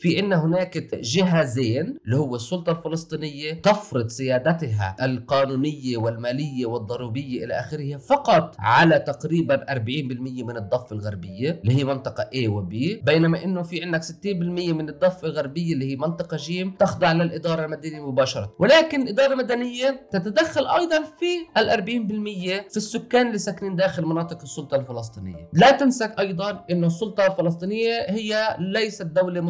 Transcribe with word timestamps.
في 0.00 0.16
عندنا 0.20 0.44
هناك 0.44 0.94
جهازين 0.94 1.98
اللي 2.04 2.16
هو 2.16 2.36
السلطة 2.36 2.72
الفلسطينية 2.72 3.52
تفرض 3.52 4.08
سيادتها 4.08 4.96
القانونية 5.02 5.96
والمالية 5.96 6.66
والضريبية 6.66 7.44
إلى 7.44 7.54
آخره 7.54 7.96
فقط 7.96 8.54
على 8.58 8.98
تقريبا 8.98 9.74
40% 9.74 9.78
من 10.44 10.56
الضفة 10.56 10.96
الغربية 10.96 11.60
اللي 11.64 11.76
هي 11.78 11.84
منطقة 11.84 12.22
A 12.34 12.48
و 12.48 12.62
B. 12.62 12.72
بينما 13.04 13.44
إنه 13.44 13.62
في 13.62 13.82
عندك 13.82 14.02
60% 14.02 14.06
من 14.26 14.88
الضفة 14.88 15.28
الغربية 15.28 15.72
اللي 15.74 15.92
هي 15.92 15.96
منطقة 15.96 16.36
ج 16.36 16.70
تخضع 16.78 17.12
للإدارة 17.12 17.64
المدنية 17.64 18.06
مباشرة. 18.06 18.54
ولكن 18.58 19.02
الإدارة 19.02 19.32
المدنية 19.32 20.08
تتدخل 20.12 20.66
أيضا 20.66 21.02
في 21.02 21.60
ال 21.60 21.70
40% 21.70 22.70
في 22.70 22.76
السكان 22.76 23.26
اللي 23.26 23.38
ساكنين 23.38 23.76
داخل 23.76 24.06
مناطق 24.06 24.42
السلطة 24.42 24.76
الفلسطينية. 24.76 25.48
لا 25.52 25.70
تنسى 25.70 26.10
أيضا 26.18 26.64
إنه 26.70 26.86
السلطة 26.86 27.26
الفلسطينية 27.26 28.06
هي 28.08 28.56
ليست 28.58 29.02
دولة 29.06 29.40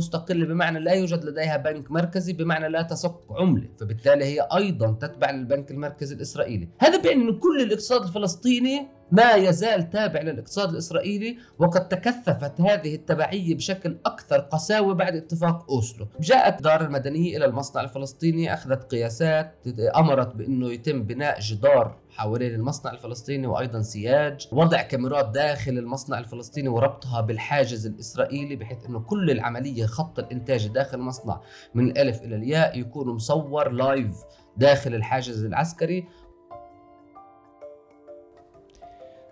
مستقلة 0.41 0.55
بمعنى 0.55 0.79
لا 0.81 0.93
يوجد 0.93 1.25
لديها 1.25 1.57
بنك 1.57 1.91
مركزي 1.91 2.33
بمعنى 2.33 2.69
لا 2.69 2.83
تسق 2.83 3.33
عملة 3.33 3.69
فبالتالي 3.81 4.25
هي 4.25 4.49
أيضا 4.57 4.93
تتبع 5.01 5.31
للبنك 5.31 5.71
المركزي 5.71 6.15
الإسرائيلي. 6.15 6.69
هذا 6.79 7.03
بيعني 7.03 7.23
أن 7.23 7.39
كل 7.39 7.61
الاقتصاد 7.63 8.03
الفلسطيني 8.03 8.89
ما 9.13 9.35
يزال 9.35 9.91
تابع 9.91 10.21
للاقتصاد 10.21 10.71
الإسرائيلي 10.71 11.39
وقد 11.59 11.89
تكثفت 11.89 12.61
هذه 12.61 12.95
التبعية 12.95 13.55
بشكل 13.55 13.97
أكثر 14.07 14.39
قساوة 14.39 14.95
بعد 14.95 15.17
اتفاق 15.17 15.71
أوسلو. 15.71 16.07
جاءت 16.21 16.53
الإدارة 16.53 16.85
المدنية 16.85 17.37
إلى 17.37 17.45
المصنع 17.45 17.83
الفلسطيني 17.83 18.55
أخذت 18.55 18.91
قياسات 18.91 19.55
أمرت 19.97 20.37
بأنه 20.37 20.73
يتم 20.73 21.03
بناء 21.03 21.41
جدار 21.41 21.97
حوالين 22.21 22.55
المصنع 22.55 22.93
الفلسطيني 22.93 23.47
وأيضا 23.47 23.83
سياج 23.83 24.49
وضع 24.53 24.83
كاميرات 24.83 25.29
داخل 25.29 25.79
المصنع 25.79 26.19
الفلسطيني 26.19 26.69
وربطها 26.69 27.21
بالحاجز 27.21 27.87
الإسرائيلي 27.87 28.57
بحيث 28.57 28.87
إنه 28.87 29.01
كل 29.01 29.31
العملية 29.31 29.87
خط 29.87 30.19
الإنتاج 30.19 30.67
داخل 30.67 30.99
المصنع 30.99 31.41
من 31.75 31.91
الألف 31.91 32.23
إلى 32.23 32.37
الياء 32.37 32.79
يكون 32.79 33.09
مصور 33.09 33.69
لايف 33.69 34.13
داخل 34.57 34.95
الحاجز 34.95 35.45
العسكري. 35.45 36.05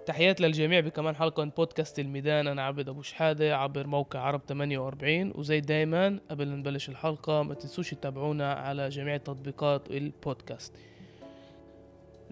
تحيات 0.07 0.41
للجميع 0.41 0.81
بكمان 0.81 1.17
حلقة 1.17 1.45
من 1.45 1.51
بودكاست 1.51 1.99
الميدان. 1.99 2.47
أنا 2.47 2.63
عبد 2.63 2.89
أبو 2.89 3.03
شحادة 3.03 3.57
عبر 3.57 3.87
موقع 3.87 4.21
عرب 4.21 4.41
48 4.49 5.33
وزي 5.35 5.61
دايما 5.61 6.21
قبل 6.31 6.49
نبلش 6.49 6.89
الحلقة 6.89 7.43
ما 7.43 7.55
تنسوش 7.55 7.91
تتابعونا 7.91 8.53
على 8.53 8.89
جميع 8.89 9.17
تطبيقات 9.17 9.91
البودكاست. 9.91 10.73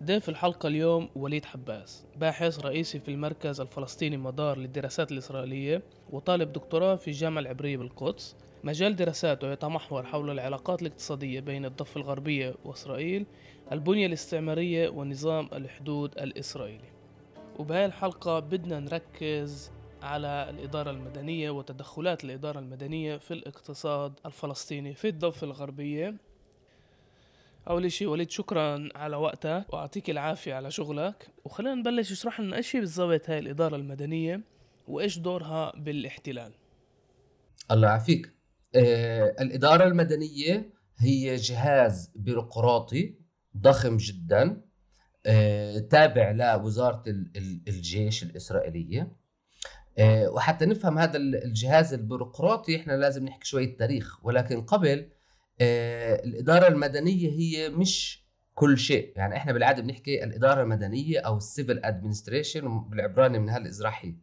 ضيف 0.05 0.29
الحلقة 0.29 0.67
اليوم 0.67 1.09
وليد 1.17 1.45
حباس 1.45 2.05
باحث 2.17 2.61
رئيسي 2.61 3.01
في 3.01 3.11
المركز 3.11 3.61
الفلسطيني 3.61 4.17
مدار 4.17 4.59
للدراسات 4.59 5.13
الإسرائيلية 5.13 5.83
وطالب 6.11 6.53
دكتوراه 6.53 6.95
في 6.95 7.09
الجامعة 7.09 7.41
العبرية 7.41 7.77
بالقدس. 7.77 8.37
مجال 8.65 8.97
دراساته 8.97 9.53
يتمحور 9.53 10.07
حول 10.07 10.31
العلاقات 10.31 10.83
الاقتصادية 10.83 11.41
بين 11.41 11.65
الضفة 11.65 12.01
الغربية 12.01 12.55
وإسرائيل 12.65 13.27
البنية 13.73 14.07
الاستعمارية 14.07 14.89
ونظام 14.89 15.49
الحدود 15.53 16.19
الإسرائيلي. 16.19 16.89
وبهاي 17.59 17.87
الحلقة 17.87 18.39
بدنا 18.39 18.81
نركز 18.81 19.73
على 20.03 20.47
الإدارة 20.51 20.91
المدنية 20.91 21.51
وتدخلات 21.51 22.25
الإدارة 22.25 22.59
المدنية 22.59 23.17
في 23.17 23.35
الاقتصاد 23.35 24.13
الفلسطيني 24.27 24.95
في 24.95 25.09
الضفة 25.09 25.45
الغربية. 25.45 26.15
أول 27.69 27.93
شيء 27.93 28.09
وليد 28.09 28.31
شكرا 28.31 28.89
على 28.95 29.17
وقتك 29.17 29.67
وأعطيك 29.73 30.11
العافية 30.11 30.55
على 30.55 30.71
شغلك. 30.71 31.29
وخلينا 31.45 31.75
نبلش 31.75 32.13
اشرح 32.13 32.41
لنا 32.41 32.57
إيش 32.57 32.77
هي 32.77 32.81
بالضبط 32.81 33.31
هاي 33.31 33.39
الإدارة 33.39 33.77
المدنية 33.77 34.41
وإيش 34.89 35.19
دورها 35.19 35.73
بالاحتلال. 35.77 36.53
الله 37.71 37.89
يعافيك. 37.89 38.33
آه 38.75 39.37
الإدارة 39.41 39.85
المدنية 39.85 40.71
هي 40.99 41.37
جهاز 41.37 42.11
بيروقراطي 42.15 43.15
ضخم 43.57 43.97
جدا 43.97 44.63
آه 45.27 45.79
تابع 45.79 46.31
لوزارة 46.31 47.03
الجيش 47.69 48.23
الإسرائيلية. 48.23 49.17
آه 49.99 50.31
وحتى 50.31 50.67
نفهم 50.67 50.99
هذا 50.99 51.17
الجهاز 51.17 51.95
البيروقراطي 51.95 52.77
إحنا 52.77 52.93
لازم 52.93 53.25
نحكي 53.25 53.47
شوية 53.49 53.77
تاريخ 53.77 54.25
ولكن 54.25 54.63
قبل 54.63 55.11
الإدارة 55.61 56.69
المدنية 56.69 57.31
هي 57.31 57.69
مش 57.69 58.27
كل 58.55 58.79
شيء. 58.79 59.13
يعني 59.17 59.37
إحنا 59.37 59.53
بالعادة 59.53 59.83
بنحكي 59.83 60.25
الإدارة 60.25 60.63
المدنية 60.63 61.19
أو 61.19 61.37
ال 61.37 61.44
civil 61.44 61.81
administration 61.85 62.81
بالعبراني 62.89 63.39
منهال 63.39 63.49
ازراحي 63.49 64.15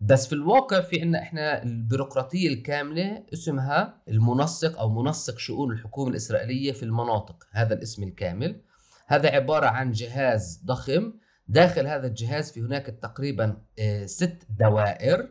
بس 0.00 0.26
في 0.26 0.32
الواقع 0.32 0.80
في 0.80 1.00
عندنا 1.00 1.22
إحنا 1.22 1.62
البيروقراطية 1.62 2.48
الكاملة 2.48 3.24
اسمها 3.32 4.02
المنسق 4.08 4.78
أو 4.78 5.02
منسق 5.02 5.38
شؤون 5.38 5.72
الحكومة 5.72 6.10
الإسرائيلية 6.10 6.72
في 6.72 6.82
المناطق 6.82 7.46
هذا 7.50 7.74
الاسم 7.74 8.02
الكامل. 8.02 8.60
هذا 9.06 9.30
عبارة 9.30 9.66
عن 9.66 9.92
جهاز 9.92 10.62
ضخم. 10.64 11.12
داخل 11.48 11.86
هذا 11.86 12.06
الجهاز 12.06 12.52
في 12.52 12.60
هناك 12.60 12.86
تقريبا 12.86 13.62
آه، 13.78 14.06
ست 14.06 14.46
دوائر. 14.58 15.28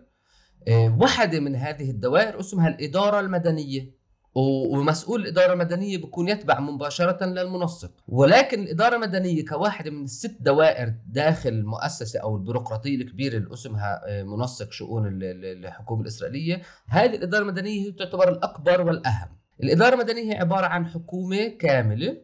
آه، 0.67 0.97
واحدة 1.01 1.39
من 1.39 1.55
هذه 1.55 1.91
الدوائر 1.91 2.39
اسمها 2.39 2.67
الإدارة 2.67 3.19
المدنية. 3.19 3.98
ومسؤول 4.35 5.21
الإدارة 5.21 5.53
المدنية 5.53 5.97
بيكون 5.97 6.29
يتبع 6.29 6.59
مباشرة 6.59 7.25
للمنسق. 7.25 7.91
ولكن 8.07 8.63
الإدارة 8.63 8.95
المدنية 8.95 9.45
كواحدة 9.45 9.91
من 9.91 10.03
الست 10.03 10.37
دوائر 10.39 10.93
داخل 11.07 11.49
المؤسسة 11.49 12.19
أو 12.19 12.37
البيروقراطية 12.37 12.95
الكبيرة 12.95 13.37
اللي 13.37 13.53
اسمها 13.53 14.01
آه، 14.07 14.23
منسق 14.23 14.71
شؤون 14.71 15.03
الحكومة 15.21 16.01
الإسرائيلية 16.01 16.61
هذه 16.87 17.15
الإدارة 17.15 17.41
المدنية 17.41 17.87
هي 17.87 17.91
تعتبر 17.91 18.29
الأكبر 18.29 18.81
والأهم. 18.81 19.27
الإدارة 19.63 19.93
المدنية 19.93 20.33
هي 20.33 20.37
عبارة 20.37 20.65
عن 20.65 20.85
حكومة 20.85 21.47
كاملة 21.47 22.17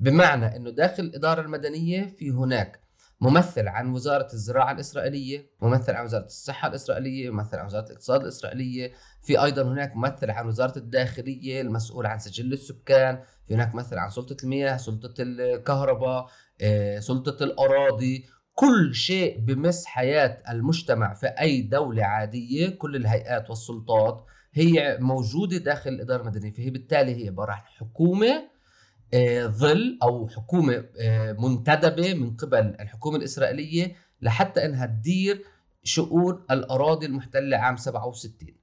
بمعنى 0.00 0.56
أنه 0.56 0.70
داخل 0.70 1.02
الإدارة 1.02 1.40
المدنية 1.40 2.14
في 2.18 2.30
هناك 2.30 2.81
ممثل 3.22 3.68
عن 3.68 3.90
وزارة 3.90 4.28
الزراعة 4.32 4.72
الإسرائيلية 4.72 5.50
ممثل 5.60 5.92
عن 5.92 6.04
وزارة 6.04 6.24
الصحة 6.24 6.68
الإسرائيلية 6.68 7.30
ممثل 7.30 7.56
عن 7.56 7.66
وزارة 7.66 7.86
الاقتصاد 7.86 8.22
الإسرائيلية. 8.22 8.92
في 9.22 9.42
أيضا 9.44 9.62
هناك 9.62 9.96
ممثل 9.96 10.30
عن 10.30 10.46
وزارة 10.46 10.78
الداخلية 10.78 11.60
المسؤول 11.60 12.06
عن 12.06 12.18
سجل 12.18 12.52
السكان. 12.52 13.20
في 13.46 13.54
هناك 13.54 13.74
ممثل 13.74 13.98
عن 13.98 14.10
سلطة 14.10 14.36
المياه 14.44 14.76
سلطة 14.76 15.14
الكهرباء 15.18 16.26
آه، 16.62 16.98
سلطة 16.98 17.44
الأراضي. 17.44 18.26
كل 18.54 18.94
شيء 18.94 19.38
بمس 19.38 19.86
حياة 19.86 20.42
المجتمع 20.50 21.14
في 21.14 21.26
أي 21.26 21.62
دولة 21.62 22.04
عادية. 22.04 22.68
كل 22.68 22.96
الهيئات 22.96 23.50
والسلطات 23.50 24.24
هي 24.52 24.98
موجودة 25.00 25.56
داخل 25.56 25.90
الإدارة 25.90 26.22
المدنية 26.22 26.50
فهي 26.52 26.70
بالتالي 26.70 27.24
هي 27.24 27.28
عبارة 27.28 27.52
عن 27.52 27.62
حكومة 27.78 28.28
آه، 28.30 28.51
ظل 29.46 29.98
أو 30.02 30.28
حكومة 30.28 30.84
آه، 31.00 31.32
منتدبة 31.32 32.14
من 32.14 32.36
قبل 32.36 32.76
الحكومة 32.80 33.16
الإسرائيلية 33.16 33.96
لحتى 34.22 34.64
إنها 34.64 34.86
تدير 34.86 35.44
شؤون 35.84 36.44
الأراضي 36.50 37.06
المحتلة 37.06 37.56
عام 37.56 37.76
67 37.76 38.54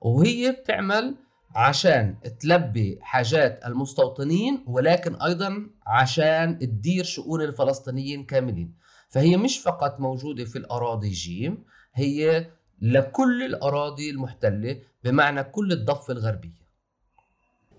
وهي 0.00 0.52
بتعمل 0.52 1.14
عشان 1.54 2.16
تلبي 2.40 2.98
حاجات 3.02 3.60
المستوطنين 3.66 4.64
ولكن 4.66 5.14
أيضا 5.14 5.66
عشان 5.86 6.58
تدير 6.58 7.04
شؤون 7.04 7.42
الفلسطينيين 7.42 8.24
كاملين. 8.24 8.74
فهي 9.08 9.36
مش 9.36 9.58
فقط 9.58 10.00
موجودة 10.00 10.44
في 10.44 10.58
الأراضي 10.58 11.10
جيم 11.10 11.64
هي 11.94 12.46
لكل 12.80 13.42
الأراضي 13.42 14.10
المحتلة 14.10 14.80
بمعنى 15.04 15.44
كل 15.44 15.72
الضفة 15.72 16.12
الغربية. 16.12 16.61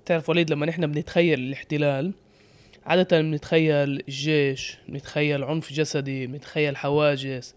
تعرف 0.05 0.29
وليد 0.29 0.49
لما 0.49 0.65
نحن 0.65 0.87
بنتخيل 0.87 1.39
الاحتلال 1.39 2.13
عادة 2.85 3.21
بنتخيل 3.21 4.01
الجيش 4.07 4.77
بنتخيل 4.89 5.43
عنف 5.43 5.73
جسدي 5.73 6.27
بنتخيل 6.27 6.77
حواجز. 6.77 7.55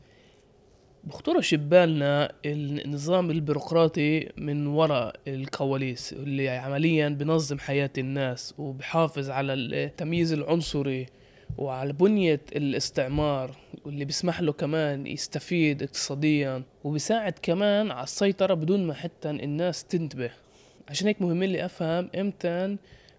بخطر 1.05 1.41
ببالنا 1.53 2.33
النظام 2.45 3.31
البيروقراطي 3.31 4.29
من 4.37 4.67
وراء 4.67 5.17
الكواليس 5.29 6.13
اللي 6.13 6.49
عمليا 6.49 7.09
بنظم 7.09 7.59
حياة 7.59 7.91
الناس 7.99 8.55
وبحافظ 8.59 9.31
على 9.31 9.55
التمييز 9.55 10.33
العنصري 10.33 11.07
وعلى 11.59 11.93
بنية 11.93 12.41
الاستعمار 12.57 13.57
واللي 13.85 14.05
بيسمح 14.05 14.41
له 14.41 14.53
كمان 14.53 15.07
يستفيد 15.07 15.83
اقتصاديا 15.83 16.63
وبيساعد 16.85 17.35
كمان 17.43 17.91
على 17.91 18.05
السيطرة 18.05 18.55
بدون 18.55 18.87
ما 18.87 18.95
حتى 18.95 19.31
الناس 19.31 19.85
تنتبه. 19.85 20.31
عشان 20.89 21.07
هيك 21.07 21.23
مهم 21.23 21.45
لي 21.45 21.65
أفهم 21.65 22.11
إمتى 22.19 22.77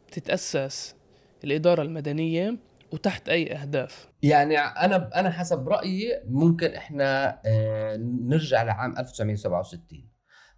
بتتاسس 0.08 0.96
الإدارة 1.44 1.82
المدنية 1.82 2.56
وتحت 2.92 3.30
أي 3.30 3.56
أهداف. 3.56 4.08
يعني 4.24 4.58
أنا 4.60 5.20
أنا 5.20 5.30
حسب 5.32 5.70
رأيي 5.70 6.22
ممكن 6.28 6.72
إحنا 6.74 7.40
آه، 7.46 7.98
نرجع 7.98 8.64
لعام 8.64 8.98
1967 8.98 10.10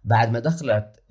بعد 0.04 0.30
ما 0.30 0.38
دخلت 0.38 1.02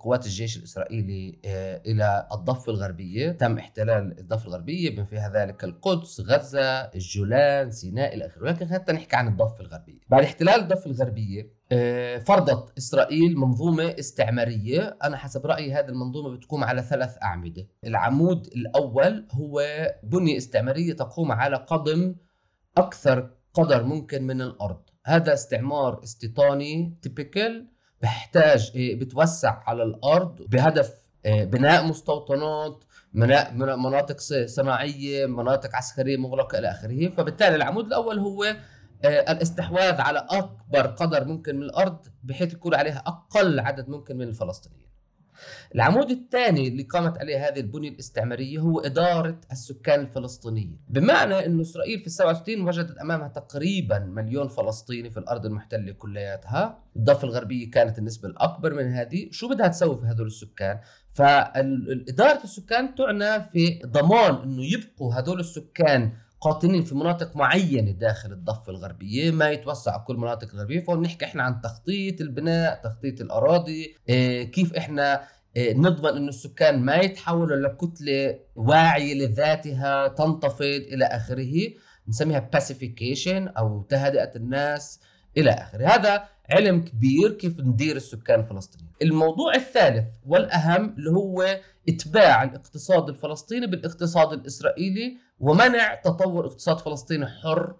قوات 0.00 0.26
الجيش 0.26 0.56
الإسرائيلي 0.56 1.38
آه، 1.44 1.82
إلى 1.86 2.28
الضفة 2.32 2.72
الغربية، 2.72 3.30
تم 3.30 3.58
احتلال 3.58 4.18
الضفة 4.18 4.46
الغربية 4.46 4.90
بما 4.90 5.04
فيها 5.04 5.32
ذلك 5.34 5.64
القدس، 5.64 6.20
غزة، 6.20 6.80
الجولان، 6.80 7.70
سيناء 7.70 8.14
إلى 8.14 8.26
آخره، 8.26 8.42
ولكن 8.42 8.68
حتى 8.68 8.92
نحكي 8.92 9.16
عن 9.16 9.28
الضفة 9.28 9.60
الغربية. 9.60 10.00
بعد 10.08 10.22
احتلال 10.22 10.60
الضفة 10.60 10.90
الغربية 10.90 11.50
آه، 11.72 12.18
فرضت 12.18 12.78
إسرائيل 12.78 13.36
منظومة 13.36 13.94
استعمارية، 13.98 14.96
أنا 15.04 15.16
حسب 15.16 15.46
رأيي 15.46 15.72
هذه 15.72 15.88
المنظومة 15.88 16.36
بتقوم 16.36 16.64
على 16.64 16.82
ثلاث 16.82 17.16
أعمدة، 17.22 17.66
العمود 17.84 18.46
الأول 18.46 19.26
هو 19.32 19.62
بنية 20.02 20.36
استعمارية 20.36 20.92
تقوم 20.92 21.32
على 21.32 21.56
قضم 21.56 22.14
أكثر 22.76 23.30
قدر 23.54 23.82
ممكن 23.82 24.22
من 24.22 24.40
الأرض. 24.42 24.80
هذا 25.04 25.32
استعمار 25.34 26.02
استيطاني 26.02 26.98
تيبيكال 27.02 27.73
بحتاج 28.04 28.72
إيه، 28.74 28.98
بتوسع 28.98 29.62
على 29.66 29.82
الأرض 29.82 30.42
بهدف 30.48 30.94
إيه، 31.26 31.44
بناء 31.44 31.84
مستوطنات 31.86 32.84
مناطق 33.12 34.16
صناعية 34.46 35.26
مناطق 35.26 35.76
عسكرية 35.76 36.16
مغلقة 36.16 36.58
إلى 36.58 36.70
آخره. 36.70 37.08
فبالتالي 37.08 37.56
العمود 37.56 37.86
الأول 37.86 38.18
هو 38.18 38.44
إيه، 38.44 39.32
الاستحواذ 39.32 40.00
على 40.00 40.26
أكبر 40.30 40.86
قدر 40.86 41.24
ممكن 41.24 41.56
من 41.56 41.62
الأرض 41.62 42.06
بحيث 42.22 42.52
يكون 42.52 42.74
عليها 42.74 43.02
أقل 43.06 43.60
عدد 43.60 43.88
ممكن 43.88 44.16
من 44.16 44.28
الفلسطينيين. 44.28 44.93
العمود 45.74 46.10
الثاني 46.10 46.68
اللي 46.68 46.82
قامت 46.82 47.18
عليه 47.18 47.48
هذه 47.48 47.60
البنية 47.60 47.88
الاستعمارية 47.88 48.58
هو 48.58 48.80
إدارة 48.80 49.40
السكان 49.52 50.00
الفلسطينيين. 50.00 50.78
بمعنى 50.88 51.46
أن 51.46 51.60
إسرائيل 51.60 52.00
في 52.00 52.10
67 52.10 52.68
وجدت 52.68 52.98
أمامها 52.98 53.28
تقريبا 53.28 53.98
مليون 53.98 54.48
فلسطيني 54.48 55.10
في 55.10 55.16
الأرض 55.16 55.46
المحتلة 55.46 55.92
كلياتها. 55.92 56.78
الضفة 56.96 57.24
الغربية 57.24 57.70
كانت 57.70 57.98
النسبة 57.98 58.28
الأكبر 58.28 58.74
من 58.74 58.92
هذه. 58.92 59.28
شو 59.30 59.48
بدها 59.48 59.68
تسوي 59.68 59.96
في 59.96 60.06
هذول 60.06 60.26
السكان؟ 60.26 60.80
فإدارة 61.12 62.44
السكان 62.44 62.94
تعنى 62.94 63.42
في 63.42 63.80
ضمان 63.86 64.34
أنه 64.34 64.64
يبقوا 64.64 65.14
هذول 65.14 65.40
السكان 65.40 66.12
قاطنين 66.44 66.82
في 66.84 66.94
مناطق 66.94 67.36
معينة 67.36 67.90
داخل 67.90 68.32
الضفة 68.32 68.70
الغربية 68.72 69.30
ما 69.30 69.50
يتوسع 69.50 69.98
كل 69.98 70.14
المناطق 70.14 70.48
الغربية. 70.54 70.80
فبنحكي 70.80 71.24
إحنا 71.24 71.42
عن 71.42 71.60
تخطيط 71.60 72.20
البناء 72.20 72.80
تخطيط 72.84 73.20
الأراضي 73.20 73.94
إيه 74.08 74.50
كيف 74.50 74.74
إحنا 74.74 75.22
إيه 75.56 75.74
نضمن 75.76 76.16
إنه 76.16 76.28
السكان 76.28 76.80
ما 76.80 76.96
يتحولوا 76.96 77.56
لكتلة 77.56 78.38
واعية 78.56 79.14
لذاتها 79.14 80.08
تنتفض 80.08 80.62
إلى 80.62 81.04
آخره. 81.04 81.54
نسميها 82.08 82.38
باسيفيكيشن 82.38 83.48
أو 83.48 83.82
تهدئة 83.82 84.30
الناس 84.36 85.00
إلى 85.36 85.50
آخره. 85.50 85.86
هذا 85.86 86.24
علم 86.50 86.80
كبير 86.84 87.32
كيف 87.32 87.60
ندير 87.60 87.96
السكان 87.96 88.40
الفلسطينيين. 88.40 88.92
الموضوع 89.02 89.54
الثالث 89.54 90.08
والأهم 90.26 90.94
اللي 90.98 91.10
هو 91.10 91.60
إتباع 91.88 92.42
الاقتصاد 92.42 93.08
الفلسطيني 93.08 93.66
بالإقتصاد 93.66 94.32
الإسرائيلي 94.32 95.23
ومنع 95.40 95.94
تطور 95.94 96.46
اقتصاد 96.46 96.78
فلسطيني 96.78 97.26
حر 97.26 97.74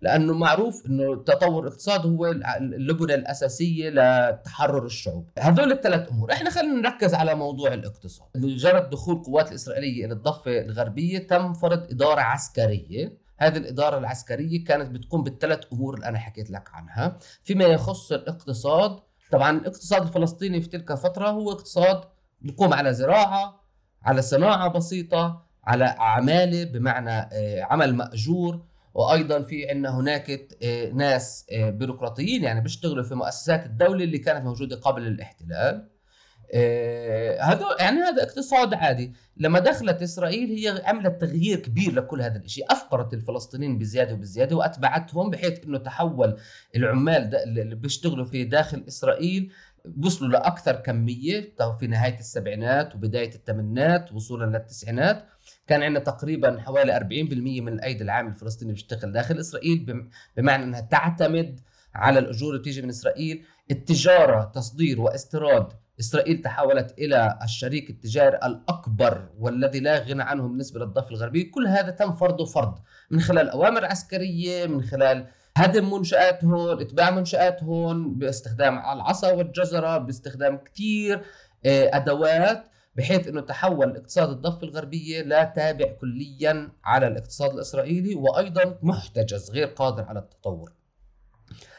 لأنه 0.00 0.34
معروف 0.34 0.86
إنه 0.86 1.22
تطور 1.22 1.62
الاقتصاد 1.62 2.06
هو 2.06 2.26
اللبنة 2.56 3.14
الأساسية 3.14 3.90
لتحرر 3.90 4.86
الشعوب. 4.86 5.28
هذول 5.38 5.72
الثلاث 5.72 6.10
أمور. 6.10 6.32
إحنا 6.32 6.50
خلينا 6.50 6.74
نركز 6.74 7.14
على 7.14 7.34
موضوع 7.34 7.74
الاقتصاد. 7.74 8.28
مجرد 8.36 8.90
دخول 8.90 9.16
القوات 9.16 9.48
الإسرائيلية 9.48 10.04
إلى 10.04 10.12
الضفة 10.12 10.60
الغربية 10.60 11.18
تم 11.18 11.52
فرض 11.52 11.90
إدارة 11.90 12.20
عسكرية. 12.20 13.18
هذه 13.38 13.56
الإدارة 13.56 13.98
العسكرية 13.98 14.64
كانت 14.64 14.90
بتقوم 14.90 15.22
بالثلاث 15.22 15.60
أمور 15.72 15.94
اللي 15.94 16.06
أنا 16.06 16.18
حكيت 16.18 16.50
لك 16.50 16.68
عنها. 16.72 17.18
فيما 17.44 17.64
يخص 17.64 18.12
الاقتصاد 18.12 18.98
طبعا 19.32 19.50
الاقتصاد 19.58 20.02
الفلسطيني 20.02 20.60
في 20.60 20.68
تلك 20.68 20.90
الفترة 20.90 21.28
هو 21.28 21.52
اقتصاد 21.52 22.00
بيقوم 22.40 22.74
على 22.74 22.94
زراعة 22.94 23.60
على 24.02 24.22
صناعة 24.22 24.68
بسيطة 24.68 25.47
على 25.68 25.94
عمالة 25.98 26.64
بمعنى 26.64 27.10
آه، 27.10 27.62
عمل 27.62 27.94
مأجور 27.94 28.64
وأيضا 28.94 29.42
في 29.42 29.70
عندنا 29.70 30.00
هناك 30.00 30.48
آه، 30.62 30.90
ناس 30.90 31.46
آه، 31.52 31.70
بيروقراطيين 31.70 32.44
يعني 32.44 32.60
بيشتغلوا 32.60 33.04
في 33.04 33.14
مؤسسات 33.14 33.66
الدولة 33.66 34.04
اللي 34.04 34.18
كانت 34.18 34.44
موجودة 34.44 34.76
قبل 34.76 35.06
الاحتلال. 35.06 35.88
هذا 37.40 37.66
يعني 37.80 37.98
هذا 38.00 38.22
اقتصاد 38.22 38.74
عادي. 38.74 39.12
لما 39.36 39.58
دخلت 39.58 40.02
إسرائيل 40.02 40.48
هي 40.48 40.82
عملت 40.84 41.20
تغيير 41.20 41.58
كبير 41.58 41.94
لكل 41.94 42.22
هذا 42.22 42.38
الشيء 42.38 42.72
أفقرت 42.72 43.14
الفلسطينيين 43.14 43.78
بزيادة 43.78 44.14
وبزيادة 44.14 44.56
وأتبعتهم 44.56 45.30
بحيث 45.30 45.64
إنه 45.64 45.78
تحول 45.78 46.36
العمال 46.76 47.34
اللي 47.34 47.74
بيشتغلوا 47.74 48.24
في 48.24 48.44
داخل 48.44 48.84
إسرائيل 48.88 49.52
وصلوا 50.04 50.30
لأكثر 50.30 50.72
كمية 50.72 51.54
في 51.80 51.86
نهاية 51.86 52.18
السبعينات 52.18 52.94
وبداية 52.94 53.34
الثمانينات 53.34 54.12
وصولا 54.12 54.56
للتسعينات. 54.56 55.24
كان 55.68 55.82
عندنا 55.82 56.04
تقريبا 56.04 56.60
حوالي 56.60 56.92
40% 56.92 57.62
من 57.62 57.68
الأيدي 57.68 58.04
العامل 58.04 58.30
الفلسطيني 58.30 58.72
بيشتغل 58.72 59.12
داخل 59.12 59.40
إسرائيل 59.40 60.04
بمعنى 60.36 60.64
إنها 60.64 60.80
تعتمد 60.80 61.60
على 61.94 62.18
الأجور 62.18 62.50
اللي 62.50 62.60
بتيجي 62.60 62.82
من 62.82 62.88
إسرائيل. 62.88 63.44
التجارة 63.70 64.44
تصدير 64.54 65.00
واستيراد 65.00 65.68
إسرائيل 66.00 66.42
تحولت 66.42 66.98
إلى 66.98 67.38
الشريك 67.42 67.90
التجاري 67.90 68.36
الأكبر 68.36 69.28
والذي 69.38 69.80
لا 69.80 69.98
غنى 69.98 70.22
عنه 70.22 70.42
بالنسبة 70.42 70.80
للضفة 70.80 71.10
الغربية. 71.10 71.50
كل 71.50 71.66
هذا 71.66 71.90
تم 71.90 72.12
فرضه 72.12 72.44
فرض 72.44 72.78
من 73.10 73.20
خلال 73.20 73.48
أوامر 73.48 73.84
عسكرية 73.84 74.66
من 74.66 74.82
خلال 74.82 75.26
هدم 75.56 75.94
منشاتهم 75.94 76.80
إتباع 76.80 77.10
منشاتهم 77.10 78.14
باستخدام 78.14 78.78
العصا 78.78 79.32
والجزرة 79.32 79.98
باستخدام 79.98 80.56
كثير 80.56 81.22
آه، 81.66 81.90
أدوات 81.96 82.64
بحيث 82.98 83.28
إنه 83.28 83.40
تحول 83.40 83.96
اقتصاد 83.96 84.28
الضفة 84.30 84.62
الغربية 84.62 85.22
لا 85.22 85.44
تابع 85.44 85.92
كليا 85.92 86.72
على 86.84 87.06
الاقتصاد 87.06 87.50
الإسرائيلي 87.50 88.14
وأيضا 88.14 88.78
محتجز 88.82 89.50
غير 89.50 89.66
قادر 89.66 90.02
على 90.02 90.18
التطور. 90.18 90.72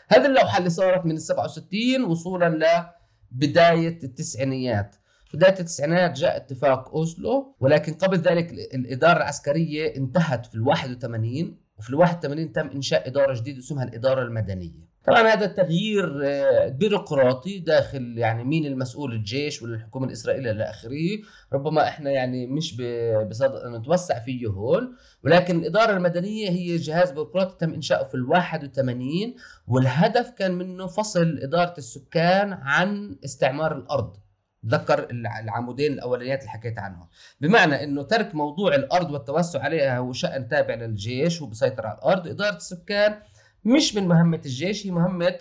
هذه 0.08 0.26
اللوحة 0.26 0.58
اللي 0.58 0.70
صارت 0.70 1.06
من 1.06 1.12
ال 1.12 1.22
67 1.22 2.04
وصولا 2.04 2.84
لبدايه 3.32 4.00
التسعينيات. 4.04 4.96
بداية 5.34 5.60
التسعينات 5.60 6.20
جاء 6.20 6.38
اتفاق 6.38 6.90
أوسلو 6.90 7.56
ولكن 7.60 7.94
قبل 7.94 8.18
ذلك 8.18 8.52
الإدارة 8.52 9.18
العسكرية 9.18 9.96
انتهت 9.96 10.46
في 10.46 10.56
ال 10.56 10.68
81 10.68 11.58
وفي 11.78 11.90
ال 11.90 11.96
81 11.96 12.52
تم 12.52 12.68
إنشاء 12.68 13.08
إدارة 13.08 13.34
جديدة 13.34 13.60
اسمها 13.60 13.84
الإدارة 13.84 14.22
المدنية. 14.22 14.89
طبعا 15.06 15.22
هذا 15.22 15.46
التغيير 15.46 16.22
آه، 16.26 16.68
بيروقراطي 16.68 17.60
داخل 17.60 18.18
يعني 18.18 18.44
مين 18.44 18.66
المسؤول 18.66 19.14
الجيش 19.14 19.62
ولا 19.62 19.76
الحكومة 19.76 20.08
الإسرائيلية 20.08 20.52
إلى 20.52 20.64
آخره. 20.64 21.20
ربما 21.54 21.88
إحنا 21.88 22.12
يعني 22.12 22.48
مش 22.48 22.82
بصدد 23.30 23.68
نتوسع 23.68 24.20
فيه 24.20 24.48
هون 24.48 24.96
ولكن 25.24 25.60
الإدارة 25.60 25.92
المدنية 25.98 26.50
هي 26.50 26.78
جهاز 26.78 27.12
بيروقراطي 27.12 27.58
تم 27.58 27.74
إنشاؤه 27.74 28.04
في 28.04 28.16
ال 28.16 28.30
81 28.30 29.36
والهدف 29.68 30.30
كان 30.30 30.52
منه 30.52 30.88
فصل 30.88 31.40
إدارة 31.44 31.74
السكان 31.78 32.54
عن 32.54 33.16
استعمار 33.26 33.78
الأرض. 33.78 34.18
ذكر 34.66 35.08
العمودين 35.40 35.94
الأولانيات 35.94 36.40
اللي 36.40 36.52
حكيت 36.52 36.80
عنهم. 36.80 37.08
بمعنى 37.42 37.84
إنه 37.84 38.04
ترك 38.04 38.36
موضوع 38.36 38.76
الأرض 38.76 39.12
والتوسع 39.12 39.62
عليها 39.62 39.98
هو 39.98 40.14
شأن 40.14 40.48
تابع 40.48 40.74
للجيش 40.74 41.42
وبسيطر 41.42 41.88
على 41.88 41.98
الأرض. 41.98 42.28
إدارة 42.28 42.56
السكان 42.56 43.16
مش 43.66 43.96
من 43.96 44.08
مهمة 44.08 44.42
الجيش 44.46 44.88
هي 44.88 44.92
مهمة 44.92 45.40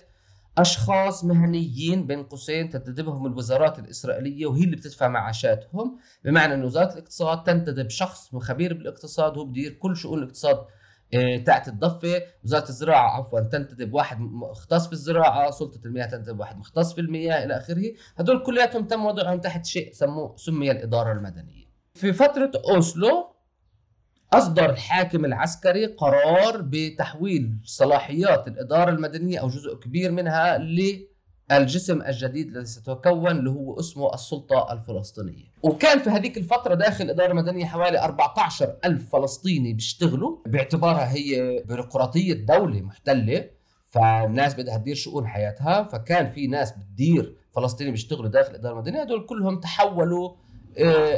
أشخاص 0.59 1.25
مهنيين 1.25 2.07
بين 2.07 2.23
قوسين 2.23 2.69
تنتدبهم 2.69 3.27
الوزارات 3.27 3.79
الإسرائيلية 3.79 4.47
وهي 4.47 4.65
اللي 4.65 4.77
بتدفع 4.77 5.09
معاشاتهم. 5.09 5.99
بمعنى 6.25 6.55
أن 6.55 6.65
وزارة 6.65 6.93
الاقتصاد 6.93 7.43
تنتدب 7.43 7.91
شخص 7.91 8.37
خبير 8.37 8.75
بالاقتصاد 8.75 9.39
هو 9.39 9.45
بدير 9.45 9.73
كل 9.73 9.97
شؤون 9.97 10.19
الاقتصاد 10.19 10.67
آه، 11.15 11.37
تحت 11.37 11.69
الضفة. 11.69 12.23
وزارة 12.45 12.69
الزراعة 12.69 13.19
عفوا 13.19 13.41
تنتدب 13.41 13.95
واحد 13.95 14.21
مختص 14.21 14.87
في 14.87 14.93
الزراعة 14.93 15.51
سلطة 15.51 15.81
المياه 15.87 16.07
تنتدب 16.07 16.41
واحد 16.41 16.59
مختص 16.59 16.95
في 16.95 17.01
المياه 17.01 17.45
إلى 17.45 17.57
آخره. 17.57 17.93
هدول 18.17 18.43
كلياتهم 18.43 18.87
تم 18.87 19.07
وضعهم 19.07 19.41
تحت 19.41 19.67
شيء 19.67 19.93
سموه 19.93 20.37
سمي 20.37 20.71
الإدارة 20.71 21.13
المدنية. 21.13 21.69
في 21.95 22.13
فترة 22.13 22.53
أوسلو 22.75 23.38
أصدر 24.33 24.71
الحاكم 24.71 25.25
العسكري 25.25 25.87
قرار 25.87 26.61
بتحويل 26.63 27.57
صلاحيات 27.65 28.49
الإدارة 28.49 28.91
المدنية 28.91 29.39
أو 29.39 29.49
جزء 29.49 29.75
كبير 29.75 30.11
منها 30.13 30.59
للجسم 31.51 32.03
الجديد 32.03 32.49
الذي 32.49 32.65
سيتكون 32.67 33.31
اللي 33.31 33.51
هو 33.51 33.81
اسمه 33.81 34.15
السلطة 34.15 34.73
الفلسطينية. 34.73 35.45
وكان 35.63 35.99
في 35.99 36.11
هذيك 36.11 36.39
الفترة 36.39 36.75
داخل 36.75 37.05
الإدارة 37.05 37.31
المدنية 37.31 37.65
حوالي 37.67 38.01
14 38.01 38.77
ألف 38.85 39.13
فلسطيني 39.13 39.73
بيشتغلوا 39.73 40.37
باعتبارها 40.47 41.13
هي 41.13 41.63
بيروقراطية 41.69 42.35
دولة 42.35 42.81
محتلة 42.81 43.45
فالناس 43.91 44.55
بدها 44.55 44.77
تدير 44.77 44.95
شؤون 44.95 45.27
حياتها 45.27 45.83
فكان 45.83 46.31
في 46.31 46.47
ناس 46.47 46.73
بتدير 46.73 47.37
فلسطيني 47.57 47.91
بيشتغلوا 47.91 48.29
داخل 48.29 48.51
الإدارة 48.51 48.73
المدنية 48.73 49.03
هدول 49.03 49.27
كلهم 49.27 49.61
تحولوا 49.61 50.31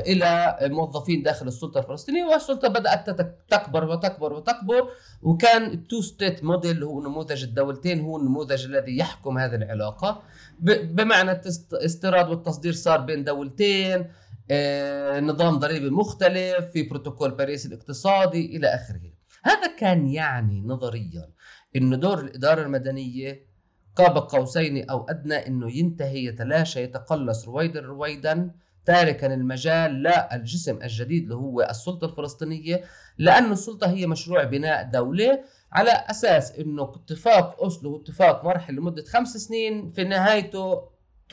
إلى 0.06 0.58
موظفين 0.62 1.22
داخل 1.22 1.48
السلطة 1.48 1.80
الفلسطينية 1.80 2.24
والسلطة 2.24 2.68
بدأت 2.68 3.10
تكبر 3.50 3.84
وتكبر 3.84 4.32
وتكبر 4.32 4.88
وكان 5.22 5.64
ال 5.64 5.73
two 5.73 6.00
state 6.00 6.44
model 6.44 6.84
هو 6.84 7.00
نموذج 7.00 7.42
الدولتين 7.42 8.00
هو 8.00 8.16
النموذج 8.16 8.64
الذي 8.64 8.98
يحكم 8.98 9.38
هذه 9.38 9.54
العلاقة. 9.54 10.22
بمعنى 10.60 11.40
الاستيراد 11.72 12.28
والتصدير 12.28 12.72
صار 12.72 13.00
بين 13.00 13.24
دولتين 13.24 14.04
آه، 14.50 15.20
نظام 15.20 15.58
ضريبي 15.58 15.90
مختلف 15.90 16.70
في 16.72 16.82
بروتوكول 16.82 17.30
باريس 17.30 17.66
الاقتصادي 17.66 18.56
إلى 18.56 18.66
آخره. 18.66 19.12
هذا 19.42 19.76
كان 19.78 20.06
يعني 20.06 20.62
نظريا 20.66 21.32
إنه 21.76 21.96
دور 21.96 22.20
الإدارة 22.20 22.62
المدنية 22.62 23.50
قاب 23.96 24.18
قوسين 24.18 24.90
أو 24.90 25.06
أدنى 25.08 25.46
إنه 25.46 25.76
ينتهي 25.76 26.24
يتلاشى 26.24 26.82
يتقلص 26.82 27.48
رويدا 27.48 27.80
رويدا 27.80 28.50
تاركا 28.84 29.34
المجال 29.34 30.02
للجسم 30.02 30.78
الجديد 30.82 31.22
اللي 31.22 31.34
هو 31.34 31.62
السلطة 31.62 32.04
الفلسطينية 32.04 32.84
لأن 33.18 33.52
السلطة 33.52 33.90
هي 33.90 34.06
مشروع 34.06 34.44
بناء 34.44 34.82
دولة 34.82 35.44
على 35.72 35.90
أساس 35.90 36.52
إنه 36.58 36.82
اتفاق 36.82 37.62
أوسلو 37.62 37.96
اتفاق 37.96 38.44
مرحلي 38.44 38.76
لمدة 38.76 39.04
خمس 39.04 39.36
سنين 39.36 39.88
في 39.88 40.04
نهايته 40.04 40.82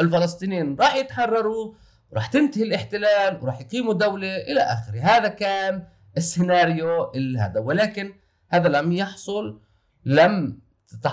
الفلسطينيين 0.01 0.75
راح 0.75 0.95
يتحرروا 0.95 1.73
راح 2.13 2.27
تنتهي 2.27 2.63
الاحتلال 2.63 3.43
وراح 3.43 3.61
يقيموا 3.61 3.93
دولة 3.93 4.37
إلى 4.37 4.59
آخره. 4.59 4.99
هذا 4.99 5.27
كان 5.27 5.83
السيناريو 6.17 7.11
هذا. 7.39 7.59
ولكن 7.59 8.13
هذا 8.49 8.69
لم 8.69 8.91
يحصل 8.91 9.61
لم 10.05 10.59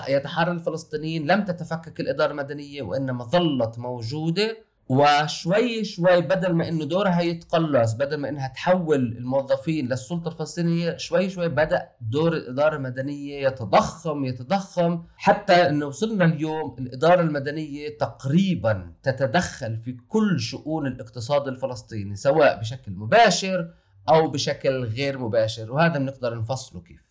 يتحرر 0.09 0.51
الفلسطينيين 0.51 1.27
لم 1.27 1.43
تتفكك 1.43 1.99
الإدارة 1.99 2.31
المدنية 2.31 2.81
وإنما 2.81 3.23
ظلت 3.23 3.79
موجودة. 3.79 4.57
وشوي 4.89 5.83
شوي 5.83 6.21
بدل 6.21 6.53
ما 6.53 6.67
إنه 6.67 6.85
دورها 6.85 7.21
يتقلص 7.21 7.93
بدل 7.93 8.17
ما 8.17 8.29
إنها 8.29 8.47
تحول 8.47 9.17
الموظفين 9.17 9.87
للسلطة 9.87 10.27
الفلسطينية 10.29 10.97
شوي 10.97 11.29
شوي 11.29 11.47
بدأ 11.47 11.89
دور 12.01 12.33
الإدارة 12.33 12.75
المدنية 12.75 13.47
يتضخم 13.47 14.25
يتضخم 14.25 15.03
حتى 15.17 15.53
إنه 15.53 15.85
وصلنا 15.85 16.25
اليوم 16.25 16.75
الإدارة 16.79 17.21
المدنية 17.21 17.97
تقريبا 17.97 18.93
تتدخل 19.03 19.77
في 19.77 19.97
كل 20.07 20.39
شؤون 20.39 20.87
الاقتصاد 20.87 21.47
الفلسطيني 21.47 22.15
سواء 22.15 22.59
بشكل 22.59 22.91
مباشر 22.91 23.73
أو 24.09 24.27
بشكل 24.27 24.83
غير 24.83 25.17
مباشر 25.17 25.71
وهذا 25.71 25.97
بنقدر 25.97 26.39
نفصله 26.39 26.81
كيف. 26.81 27.05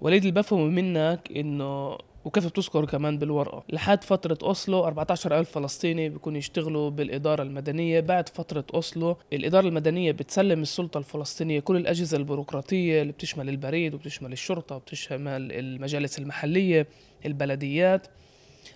وليد 0.00 0.24
اللي 0.24 0.40
بفهمه 0.40 0.64
منك 0.64 1.32
إنه 1.36 1.98
وكيف 2.24 2.46
بتذكر 2.46 2.84
كمان 2.84 3.18
بالورقة. 3.18 3.64
لحد 3.68 4.04
فترة 4.04 4.38
أوسلو 4.42 4.84
14 4.84 5.38
ألف 5.38 5.50
فلسطيني 5.50 6.08
بيكونوا 6.08 6.38
يشتغلوا 6.38 6.90
بالإدارة 6.90 7.42
المدنية. 7.42 8.00
بعد 8.00 8.28
فترة 8.28 8.64
أوسلو 8.74 9.16
الإدارة 9.32 9.68
المدنية 9.68 10.12
بتسلم 10.12 10.62
السلطة 10.62 10.98
الفلسطينية. 10.98 11.60
كل 11.60 11.76
الأجهزة 11.76 12.16
البيروقراطية 12.16 13.02
اللي 13.02 13.12
بتشمل 13.12 13.48
البريد 13.48 13.94
وبتشمل 13.94 14.32
الشرطة 14.32 14.76
وبتشمل 14.76 15.52
المجالس 15.52 16.18
المحلية 16.18 16.86
البلديات 17.26 18.06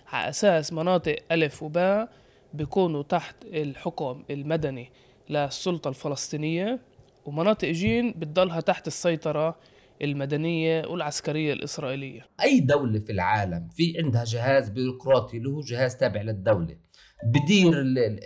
على 0.07 0.29
أساس 0.29 0.73
مناطق 0.73 1.15
ألف 1.31 1.63
وباء 1.63 2.09
بيكونوا 2.53 3.03
تحت 3.03 3.35
الحكم 3.45 4.23
المدني 4.29 4.91
للسلطة 5.29 5.89
الفلسطينية. 5.89 6.79
ومناطق 7.25 7.67
جين 7.67 8.11
بتضلها 8.11 8.61
تحت 8.61 8.87
السيطرة 8.87 9.55
المدنية 10.01 10.87
والعسكرية 10.87 11.53
الإسرائيلية. 11.53 12.21
أي 12.41 12.59
دولة 12.59 12.99
في 12.99 13.11
العالم 13.11 13.67
في 13.69 14.01
عندها 14.03 14.23
جهاز 14.23 14.69
بيروقراطي 14.69 15.37
اللي 15.37 15.49
هو 15.49 15.61
جهاز 15.61 15.95
تابع 15.97 16.21
للدولة. 16.21 16.77
بدير 17.23 17.73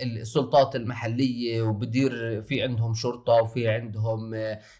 السلطات 0.02 0.76
المحلية 0.76 1.62
وبدير 1.62 2.42
في 2.42 2.62
عندهم 2.62 2.94
شرطة 2.94 3.32
وفي 3.32 3.68
عندهم 3.68 4.34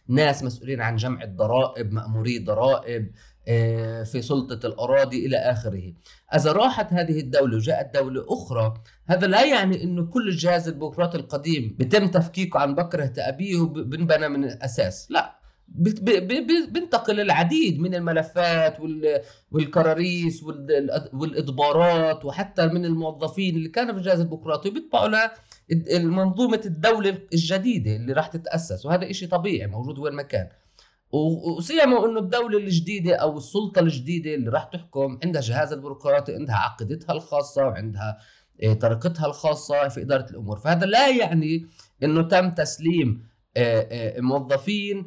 ناس 0.09 0.45
مسؤولين 0.45 0.81
عن 0.81 0.97
جمع 0.97 1.23
الضرائب 1.23 1.93
مأموري 1.93 2.39
ضرائب 2.39 3.11
آه، 3.49 4.03
في 4.03 4.23
سلطة 4.23 4.67
الأراضي 4.67 5.27
إلى 5.27 5.37
آخره. 5.37 5.93
إذا 6.35 6.53
راحت 6.53 6.93
هذه 6.93 7.21
الدولة 7.21 7.57
وجاءت 7.57 7.95
دولة 7.95 8.25
أخرى 8.29 8.75
هذا 9.07 9.27
لا 9.27 9.45
يعني 9.45 9.85
أنه 9.85 10.07
كل 10.07 10.29
الجهاز 10.29 10.69
البيروقراطي 10.69 11.19
القديم 11.19 11.77
بتم 11.79 12.07
تفكيكه 12.07 12.61
عن 12.61 12.75
بكرة 12.75 13.13
أبيه 13.19 13.57
وبنبنى 13.57 14.29
من 14.29 14.45
الأساس. 14.45 15.11
لا. 15.11 15.40
بينتقل 15.71 17.21
العديد 17.21 17.81
من 17.81 17.95
الملفات 17.95 18.77
والكراريس 19.51 20.43
والاضبارات 21.13 22.25
وحتى 22.25 22.67
من 22.67 22.85
الموظفين 22.85 23.57
اللي 23.57 23.69
كانوا 23.69 23.93
في 23.93 23.99
الجهاز 23.99 24.21
البيروقراطي 24.21 24.71
بيطبعوا 24.71 25.29
لمنظومه 25.71 26.61
الدولة 26.67 27.19
الجديدة 27.33 27.97
اللي 27.97 28.13
راح 28.13 28.27
تتأسس. 28.27 28.87
وهذا 28.87 29.11
إشي 29.11 29.27
طبيعي 29.27 29.67
موجود 29.67 29.99
وين 29.99 30.13
ما 30.13 30.23
كان. 30.23 30.49
وسيما 31.13 32.05
إنه 32.05 32.21
الدولة 32.21 32.59
الجديدة 32.59 33.17
أو 33.17 33.37
السلطة 33.39 33.81
الجديدة 33.81 34.35
اللي 34.35 34.51
راح 34.51 34.65
تحكم 34.65 35.19
عندها 35.25 35.41
جهاز 35.41 35.73
البيروقراطي 35.73 36.35
عندها 36.35 36.57
عقيدتها 36.57 37.13
الخاصة 37.13 37.67
وعندها 37.67 38.19
آه، 38.63 38.73
طريقتها 38.73 39.27
الخاصة 39.27 39.89
في 39.89 40.03
إدارة 40.03 40.31
الأمور. 40.31 40.59
فهذا 40.59 40.87
لا 40.87 41.09
يعني 41.09 41.67
إنه 42.03 42.23
تم 42.23 42.51
تسليم 42.51 43.31
آه، 43.57 43.89
آه، 43.91 44.21
موظفين 44.21 45.07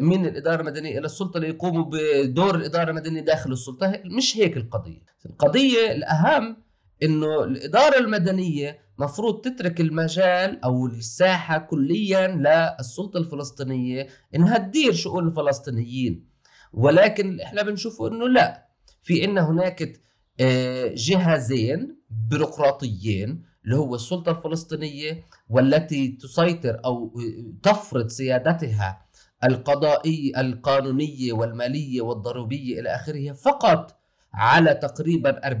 من 0.00 0.26
الإدارة 0.26 0.60
المدنية 0.60 0.98
إلى 0.98 1.06
السلطة 1.06 1.40
ليقوموا 1.40 1.84
بدور 1.84 2.54
الإدارة 2.54 2.90
المدنية 2.90 3.20
داخل 3.20 3.52
السلطة. 3.52 4.00
مش 4.04 4.36
هيك 4.36 4.56
القضية. 4.56 5.02
القضية 5.26 5.92
الأهم 5.92 6.56
إنه 7.02 7.44
الإدارة 7.44 7.98
المدنية 7.98 8.78
مفروض 8.98 9.40
تترك 9.40 9.80
المجال 9.80 10.64
أو 10.64 10.86
الساحة 10.86 11.58
كليا 11.58 12.26
للسلطة 12.26 13.18
الفلسطينية 13.18 14.06
إنها 14.34 14.58
تدير 14.58 14.92
شؤون 14.92 15.26
الفلسطينيين. 15.28 16.30
ولكن 16.72 17.40
إحنا 17.40 17.62
بنشوفه 17.62 18.08
إنه 18.08 18.28
لا. 18.28 18.66
في 19.02 19.24
إن 19.24 19.38
هناك 19.38 20.00
آه، 20.40 20.92
جهازين 20.94 21.96
بيروقراطيين 22.30 23.42
اللي 23.64 23.76
هو 23.76 23.94
السلطة 23.94 24.30
الفلسطينية 24.32 25.24
والتي 25.48 26.08
تسيطر 26.08 26.80
أو 26.84 27.20
تفرض 27.62 28.06
سيادتها 28.08 29.06
القضائية 29.44 30.40
القانونية 30.40 31.32
والمالية 31.32 32.00
والضريبية 32.00 32.80
إلى 32.80 32.88
آخره 32.88 33.32
فقط 33.32 34.00
على 34.34 34.74
تقريبا 34.74 35.48
40% 35.48 35.54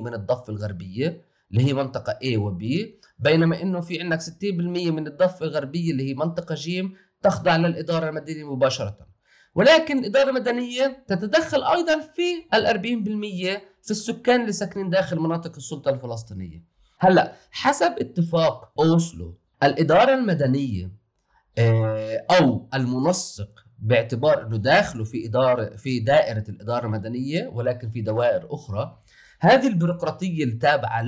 من 0.00 0.14
الضفة 0.14 0.52
الغربية 0.52 1.22
اللي 1.50 1.64
هي 1.64 1.72
منطقة 1.72 2.12
A 2.24 2.36
و 2.36 2.58
B 2.58 2.64
بينما 3.18 3.62
إنه 3.62 3.80
في 3.80 4.00
عندك 4.00 4.20
60% 4.20 4.24
من 4.90 5.06
الضفة 5.06 5.46
الغربية 5.46 5.92
اللي 5.92 6.10
هي 6.10 6.14
منطقة 6.14 6.54
ج 6.54 6.88
تخضع 7.22 7.56
للإدارة 7.56 8.08
المدنية 8.08 8.52
مباشرة. 8.52 8.96
ولكن 9.54 9.98
الإدارة 9.98 10.30
المدنية 10.30 11.04
تتدخل 11.06 11.64
أيضا 11.64 12.00
في 12.00 12.44
ال 12.54 12.66
40% 12.66 13.60
في 13.82 13.90
السكان 13.90 14.40
اللي 14.40 14.52
ساكنين 14.52 14.90
داخل 14.90 15.20
مناطق 15.20 15.56
السلطة 15.56 15.90
الفلسطينية. 15.90 16.64
هلأ 16.98 17.32
حسب 17.50 17.94
اتفاق 17.98 18.72
أوسلو 18.78 19.34
الإدارة 19.62 20.14
المدنية 20.14 21.01
أو 21.58 22.68
المنسق 22.74 23.62
باعتبار 23.78 24.46
إنه 24.46 24.56
داخله 24.56 25.04
في 25.04 25.26
اداره 25.26 25.76
في 25.76 26.00
دائرة 26.00 26.44
الإدارة 26.48 26.86
المدنية 26.86 27.48
ولكن 27.48 27.90
في 27.90 28.00
دوائر 28.00 28.46
أخرى. 28.50 28.98
هذه 29.40 29.68
البيروقراطية 29.68 30.44
التابعه 30.44 31.02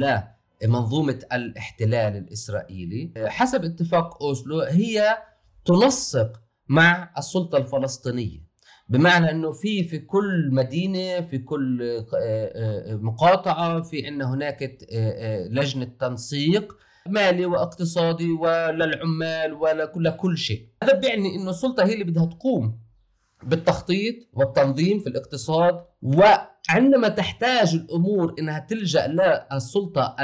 لمنظومه 0.63 1.19
الاحتلال 1.33 2.17
الإسرائيلي 2.17 3.13
آه، 3.17 3.29
حسب 3.29 3.65
اتفاق 3.65 4.23
أوسلو 4.23 4.61
هي 4.61 5.19
تنسق 5.65 6.41
مع 6.69 7.13
السلطة 7.19 7.59
الفلسطينية. 7.59 8.45
بمعنى 8.89 9.31
إنه 9.31 9.53
في 9.53 9.85
في 9.85 9.99
كل 9.99 10.51
مدينة 10.53 11.21
في 11.21 11.39
كل 11.39 11.83
آه، 12.23 12.95
مقاطعة 12.95 13.83
في 13.83 14.07
عندنا 14.07 14.35
هناك 14.35 14.79
لجنة 15.51 15.85
تنسيق 16.01 16.77
مالي 17.09 17.47
واقتصادي 17.47 18.31
وللعمال 18.33 19.53
ولكل 19.53 20.11
كل 20.11 20.39
شيء. 20.39 20.69
هذا 20.83 20.99
بيعني 20.99 21.37
إنه 21.37 21.51
السلطة 21.51 21.85
هي 21.85 21.93
اللي 21.95 22.05
بدها 22.05 22.27
تقوم 22.27 22.79
بالتخطيط 23.43 24.15
والتنظيم 24.33 24.99
في 24.99 25.07
الاقتصاد 25.07 25.85
وعندما 26.03 27.09
تحتاج 27.09 27.75
الأمور 27.75 28.35
إنها 28.39 28.59
تلجأ 28.59 29.07
للسلطة 29.07 30.17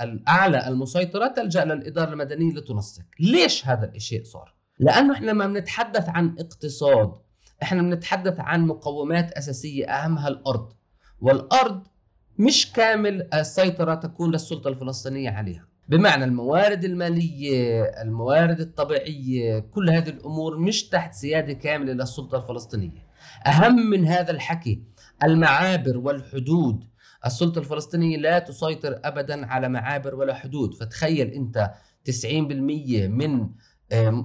الأعلى 0.00 0.68
المسيطرة 0.68 1.28
تلجأ 1.28 1.64
للإدارة 1.64 2.12
المدنية 2.12 2.52
لتنسق. 2.54 3.02
ليش 3.20 3.66
هذا 3.66 3.92
الشيء 3.94 4.24
صار؟ 4.24 4.54
لأنه 4.78 5.14
إحنا 5.14 5.30
لما 5.30 5.46
بنتحدث 5.46 6.08
عن 6.08 6.36
اقتصاد 6.38 7.12
إحنا 7.62 7.82
بنتحدث 7.82 8.34
عن 8.40 8.66
مقومات 8.66 9.32
أساسية 9.32 9.86
أهمها 9.86 10.28
الأرض. 10.28 10.72
والأرض 11.20 11.86
مش 12.38 12.72
كامل 12.72 13.28
السيطرة 13.34 13.94
تكون 13.94 14.30
للسلطة 14.30 14.68
الفلسطينية 14.68 15.30
عليها. 15.30 15.69
بمعنى 15.90 16.24
الموارد 16.24 16.84
المالية 16.84 17.82
الموارد 17.82 18.60
الطبيعية 18.60 19.58
كل 19.58 19.90
هذه 19.90 20.08
الأمور 20.08 20.58
مش 20.58 20.88
تحت 20.88 21.14
سيادة 21.14 21.52
كاملة 21.52 21.92
للسلطة 21.92 22.38
الفلسطينية. 22.38 23.06
أهم 23.46 23.90
من 23.90 24.06
هذا 24.06 24.30
الحكي 24.30 24.82
المعابر 25.22 25.98
والحدود. 25.98 26.84
السلطة 27.26 27.58
الفلسطينية 27.58 28.16
لا 28.16 28.38
تسيطر 28.38 29.00
أبدا 29.04 29.46
على 29.46 29.68
معابر 29.68 30.14
ولا 30.14 30.34
حدود. 30.34 30.74
فتخيل 30.74 31.28
أنت 31.28 31.70
90% 32.04 33.08
من 33.08 33.48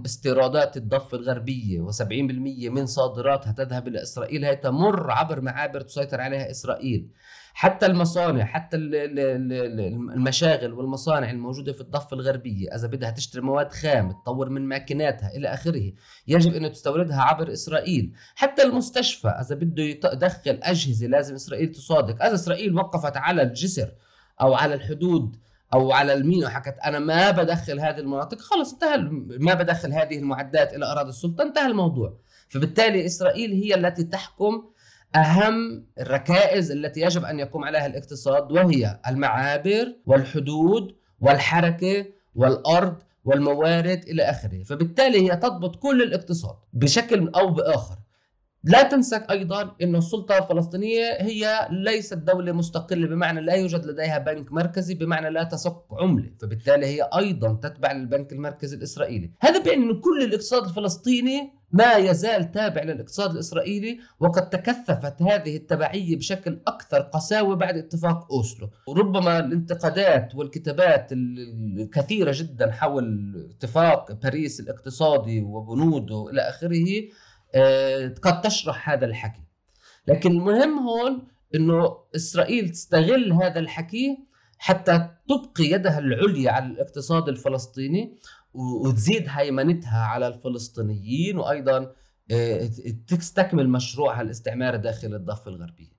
استيرادات 0.05 0.77
الضفة 0.77 1.17
الغربية 1.17 1.88
و70% 1.88 2.12
من 2.69 2.86
صادراتها 2.86 3.51
تذهب 3.51 3.88
إلى 3.88 4.01
إسرائيل 4.01 4.45
هي 4.45 4.55
تمر 4.55 5.12
عبر 5.12 5.41
معابر 5.41 5.81
تسيطر 5.81 6.22
عليها 6.22 6.51
إسرائيل. 6.51 7.10
حتى 7.53 7.86
المصانع 7.86 8.45
حتى 8.45 8.77
المشاغل 8.77 10.74
والمصانع 10.74 11.31
الموجودة 11.31 11.74
في 11.74 11.81
الضفة 11.81 12.13
الغربية 12.13 12.75
إذا 12.75 12.88
بدها 12.88 13.12
تشتري 13.12 13.41
مواد 13.41 13.72
خام 13.72 14.12
تطور 14.12 14.50
من 14.50 14.62
ماكيناتها 14.62 15.29
إلى 15.36 15.48
آخره 15.48 15.91
يجب 16.27 16.53
إنه 16.53 16.67
تستوردها 16.67 17.22
عبر 17.22 17.51
إسرائيل. 17.51 18.13
حتى 18.36 18.63
المستشفى 18.63 19.27
إذا 19.27 19.55
بده 19.55 19.84
يدخل 19.84 20.60
أجهزة 20.63 21.07
لازم 21.07 21.36
إسرائيل 21.36 21.72
تصادق. 21.72 22.24
إذا 22.24 22.36
إسرائيل 22.36 22.75
وقفت 22.75 23.17
على 23.17 23.41
الجسر 23.41 23.91
أو 24.41 24.53
على 24.53 24.74
الحدود 24.74 25.36
أو 25.74 25.91
على 25.91 26.13
المين 26.13 26.45
وحكت 26.45 26.75
أنا 26.86 27.00
ما 27.00 27.31
بدخل 27.31 27.79
هذه 27.79 28.00
المناطق 28.00 28.39
خلص 28.41 28.74
انتهى 28.74 28.98
ما 29.39 29.53
بدخل 29.53 29.93
هذه 29.93 30.17
المعدات 30.17 30.74
إلى 30.74 30.86
أراضي 30.86 31.10
السلطة 31.10 31.43
انتهى 31.43 31.67
الموضوع 31.67 32.17
فبالتالي 32.50 33.05
إسرائيل 33.05 33.51
هي 33.51 33.75
التي 33.75 34.03
تحكم 34.03 34.63
أهم 35.15 35.86
الركائز 36.00 36.72
التي 36.72 37.01
يجب 37.01 37.25
أن 37.25 37.39
يقوم 37.39 37.63
عليها 37.63 37.86
الاقتصاد 37.86 38.51
وهي 38.51 39.00
المعابر 39.07 39.95
والحدود 40.05 40.95
والحركة 41.19 42.05
والأرض 42.36 42.95
والموارد 43.25 44.03
إلى 44.07 44.24
آخره، 44.24 44.63
فبالتالي 44.63 45.31
هي 45.31 45.36
تضبط 45.36 45.75
كل 45.75 46.01
الاقتصاد 46.01 46.55
بشكل 46.74 47.29
أو 47.29 47.50
بآخر. 47.50 47.95
لا 48.67 48.84
تنسى 48.84 49.22
أيضا 49.31 49.75
انه 49.81 49.98
السلطة 49.98 50.38
الفلسطينية 50.38 51.17
هي 51.19 51.67
ليست 51.72 52.17
دولة 52.17 52.51
مستقلة 52.51 53.07
بمعنى 53.07 53.41
لا 53.41 53.53
يوجد 53.53 53.86
لديها 53.86 54.17
بنك 54.17 54.51
مركزي 54.51 54.93
بمعنى 54.93 55.29
لا 55.29 55.43
تسق 55.43 55.86
عملة، 55.91 56.31
فبالتالي 56.41 56.86
هي 56.86 57.10
أيضا 57.17 57.53
تتبع 57.53 57.91
للبنك 57.91 58.34
المركزي 58.34 58.77
الإسرائيلي، 58.77 59.31
هذا 59.39 59.63
بيعني 59.63 59.84
انه 59.84 60.01
كل 60.01 60.24
الاقتصاد 60.24 60.63
الفلسطيني 60.63 61.51
ما 61.72 61.93
يزال 61.93 62.51
تابع 62.51 62.84
للاقتصاد 62.84 63.31
الإسرائيلي 63.31 64.00
وقد 64.19 64.50
تكثفت 64.50 65.22
هذه 65.22 65.55
التبعية 65.57 66.17
بشكل 66.17 66.60
أكثر 66.67 67.00
قساوة 67.00 67.55
بعد 67.55 67.77
اتفاق 67.77 68.31
أوسلو، 68.31 68.69
وربما 68.88 69.39
الانتقادات 69.39 70.36
والكتابات 70.36 71.10
الكثيره 71.12 72.31
جدا 72.36 72.72
حول 72.72 73.36
اتفاق 73.55 74.12
باريس 74.12 74.60
الاقتصادي 74.60 75.41
وبنوده 75.41 76.29
إلى 76.29 76.41
آخره 76.41 76.86
قد 78.21 78.41
تشرح 78.41 78.89
هذا 78.89 79.05
الحكي 79.05 79.41
لكن 80.07 80.31
المهم 80.31 80.79
هون 80.79 81.27
إنه 81.55 81.97
إسرائيل 82.15 82.69
تستغل 82.69 83.33
هذا 83.33 83.59
الحكي 83.59 84.17
حتى 84.57 85.09
تبقي 85.29 85.63
يدها 85.63 86.00
العليا 86.00 86.51
على 86.51 86.65
الاقتصاد 86.65 87.29
الفلسطيني 87.29 88.17
وتزيد 88.53 89.25
هيمنتها 89.29 90.00
على 90.00 90.27
الفلسطينيين 90.27 91.38
وأيضا 91.38 91.91
آه، 92.31 92.69
تستكمل 93.07 93.69
مشروعها 93.69 94.21
الاستعماري 94.21 94.77
داخل 94.77 95.15
الضفة 95.15 95.51
الغربية. 95.51 95.95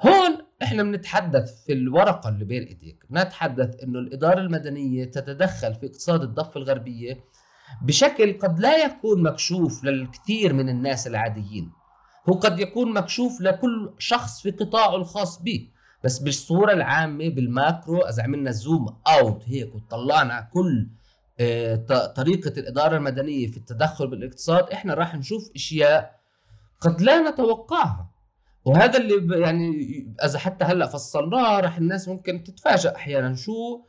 هون 0.00 0.38
إحنا 0.62 0.82
بنتحدث 0.82 1.64
في 1.64 1.72
الورقة 1.72 2.28
اللي 2.28 2.44
بين 2.44 2.62
إيديك، 2.62 3.04
نتحدث 3.10 3.82
إنه 3.82 3.98
الإدارة 3.98 4.40
المدنية 4.40 5.04
تتدخل 5.04 5.74
في 5.74 5.86
اقتصاد 5.86 6.22
الضفة 6.22 6.60
الغربية 6.60 7.24
بشكل 7.82 8.38
قد 8.38 8.60
لا 8.60 8.84
يكون 8.84 9.22
مكشوف 9.22 9.84
للكثير 9.84 10.52
من 10.52 10.68
الناس 10.68 11.06
العاديين. 11.06 11.72
هو 12.28 12.32
قد 12.34 12.60
يكون 12.60 12.92
مكشوف 12.92 13.40
لكل 13.40 13.94
شخص 13.98 14.42
في 14.42 14.50
قطاعه 14.50 14.96
الخاص 14.96 15.42
به 15.42 15.68
بس 16.04 16.18
بالصورة 16.18 16.72
العامة 16.72 17.28
بالماكرو 17.28 17.98
إذا 17.98 18.22
عملنا 18.22 18.50
زوم 18.50 18.96
أوت 19.06 19.42
هيك 19.46 19.74
وطلعنا 19.74 20.48
كل 20.52 20.88
آه، 21.40 21.76
طريقة 22.16 22.60
الإدارة 22.60 22.96
المدنية 22.96 23.46
في 23.46 23.56
التدخل 23.56 24.06
بالاقتصاد 24.06 24.70
إحنا 24.70 24.94
راح 24.94 25.14
نشوف 25.14 25.50
أشياء 25.54 26.20
قد 26.80 27.00
لا 27.00 27.30
نتوقعها. 27.30 28.10
وهذا 28.64 28.98
اللي 28.98 29.40
يعني 29.40 29.70
إذا 30.24 30.38
حتى 30.38 30.64
هلأ 30.64 30.86
فصلناه 30.86 31.60
راح 31.60 31.76
الناس 31.76 32.08
ممكن 32.08 32.42
تتفاجأ 32.44 32.96
أحيانا 32.96 33.34
شو 33.34 33.82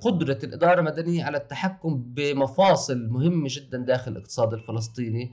قدرة 0.00 0.38
الإدارة 0.44 0.80
المدنية 0.80 1.24
على 1.24 1.36
التحكم 1.36 2.02
بمفاصل 2.06 3.08
مهمة 3.08 3.48
جدا 3.50 3.78
داخل 3.78 4.12
الاقتصاد 4.12 4.52
الفلسطيني 4.52 5.32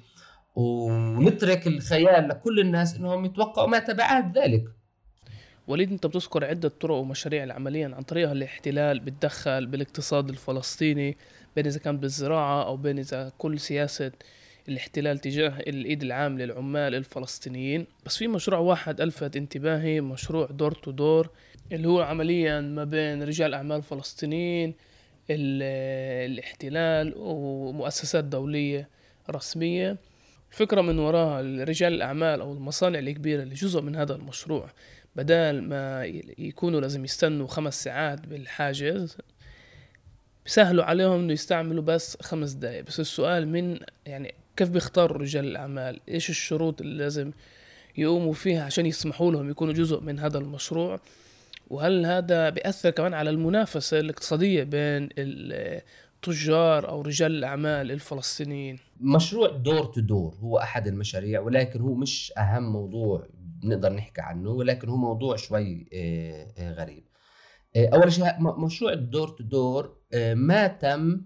ونترك 0.56 1.68
الخيال 1.68 2.28
لكل 2.28 2.60
الناس 2.60 2.96
إنهم 2.96 3.25
يتوقعوا 3.25 3.68
ما 3.68 3.80
تبعات 3.80 4.38
ذلك. 4.38 4.63
وليد 5.68 5.92
أنت 5.92 6.06
بتذكر 6.06 6.46
عدة 6.46 6.70
طرق 6.70 6.96
ومشاريع 6.96 7.44
العملية 7.44 7.86
عن 7.86 8.02
طريقها 8.02 8.32
الاحتلال 8.32 9.00
بتدخل 9.00 9.66
بالاقتصاد 9.66 10.30
الفلسطيني 10.30 11.18
بين 11.56 11.66
إذا 11.66 11.80
كان 11.80 11.98
بالزراعة 11.98 12.66
أو 12.66 12.78
بين 12.78 13.00
إذا 13.00 13.32
كل 13.38 13.60
سياسة 13.60 14.12
الاحتلال 14.70 15.20
تجاه 15.20 15.60
الإيد 15.60 16.03
العام 16.03 16.38
للعمال 16.40 16.96
الفلسطينيين. 16.96 17.86
بس 18.05 18.18
في 18.18 18.27
مشروع 18.27 18.60
واحد 18.60 19.01
ألفت 19.01 19.36
انتباهي 19.36 20.01
مشروع 20.01 20.46
دور 20.46 20.72
تو 20.72 20.92
دور 20.92 21.29
اللي 21.72 21.88
هو 21.88 22.02
عمليا 22.02 22.62
ما 22.62 22.84
بين 22.84 23.24
رجال 23.24 23.54
أعمال 23.54 23.84
فلسطينيين 23.84 24.74
الاحتلال 25.30 27.14
ومؤسسات 27.18 28.24
دولية 28.24 28.90
رسمية. 29.30 29.98
الفكرة 30.52 30.82
من 30.82 31.00
وراها 31.00 31.42
رجال 31.64 31.94
الأعمال 31.94 32.42
أو 32.42 32.54
المصانع 32.54 33.00
الكبيرة 33.00 33.44
اللي 33.44 33.56
جزء 33.56 33.82
من 33.82 33.96
هذا 33.96 34.16
المشروع 34.16 34.70
بدال 35.16 35.70
ما 35.70 36.06
يكونوا 36.38 36.82
لازم 36.82 37.06
يستنوا 37.06 37.48
خمس 37.48 37.84
ساعات 37.84 38.28
بالحاجز 38.28 39.18
بيسهلوا 40.46 40.84
عليهم 40.84 41.20
إنه 41.20 41.34
يستعملوا 41.34 41.84
بس 41.84 42.18
خمس 42.22 42.52
دقايق. 42.52 42.86
بس 42.86 43.00
السؤال 43.00 43.48
من 43.48 43.80
يعني 44.06 44.34
كيف 44.58 44.70
بيختاروا 44.70 45.18
رجال 45.18 45.46
الأعمال؟ 45.46 46.00
إيش 46.10 46.30
الشروط 46.30 46.82
اللي 46.82 47.04
لازم 47.04 47.32
يقوموا 47.98 48.34
فيها 48.34 48.64
عشان 48.64 48.86
يسمحوا 48.86 49.32
لهم 49.32 49.50
يكونوا 49.50 49.74
جزء 49.74 50.00
من 50.00 50.20
هذا 50.20 50.38
المشروع؟ 50.38 51.00
وهل 51.68 52.06
هذا 52.06 52.50
بيأثر 52.50 52.90
كمان 52.90 53.14
على 53.14 53.30
المنافسة 53.30 54.00
الاقتصادية 54.00 54.64
بين 54.64 55.10
التجار 55.18 56.90
أو 56.90 57.02
رجال 57.02 57.32
الأعمال 57.32 57.92
الفلسطينيين؟ 57.92 58.80
مشروع 59.00 59.50
door 59.50 59.86
to 59.86 60.01
door 60.01 60.36
هو 60.36 60.58
أحد 60.58 60.88
المشاريع 60.88 61.40
ولكن 61.40 61.82
هو 61.82 61.94
مش 61.94 62.34
أهم 62.38 62.74
موضوع 62.74 63.28
نقدر 63.64 63.94
نحكي 63.94 64.22
عنه 64.22 64.50
ولكن 64.50 64.90
هو 64.90 64.98
موضوع 64.98 65.36
شوي 65.36 65.90
آه، 65.94 66.48
آه، 66.58 66.74
غريب. 66.74 67.04
آه، 67.76 67.90
أول 67.94 68.14
شيء 68.14 68.26
مشروع 68.40 68.94
ال 68.94 69.00
door 69.00 69.27
to 69.27 69.44
door 69.44 69.98
ما 70.34 70.68
تم 70.68 71.22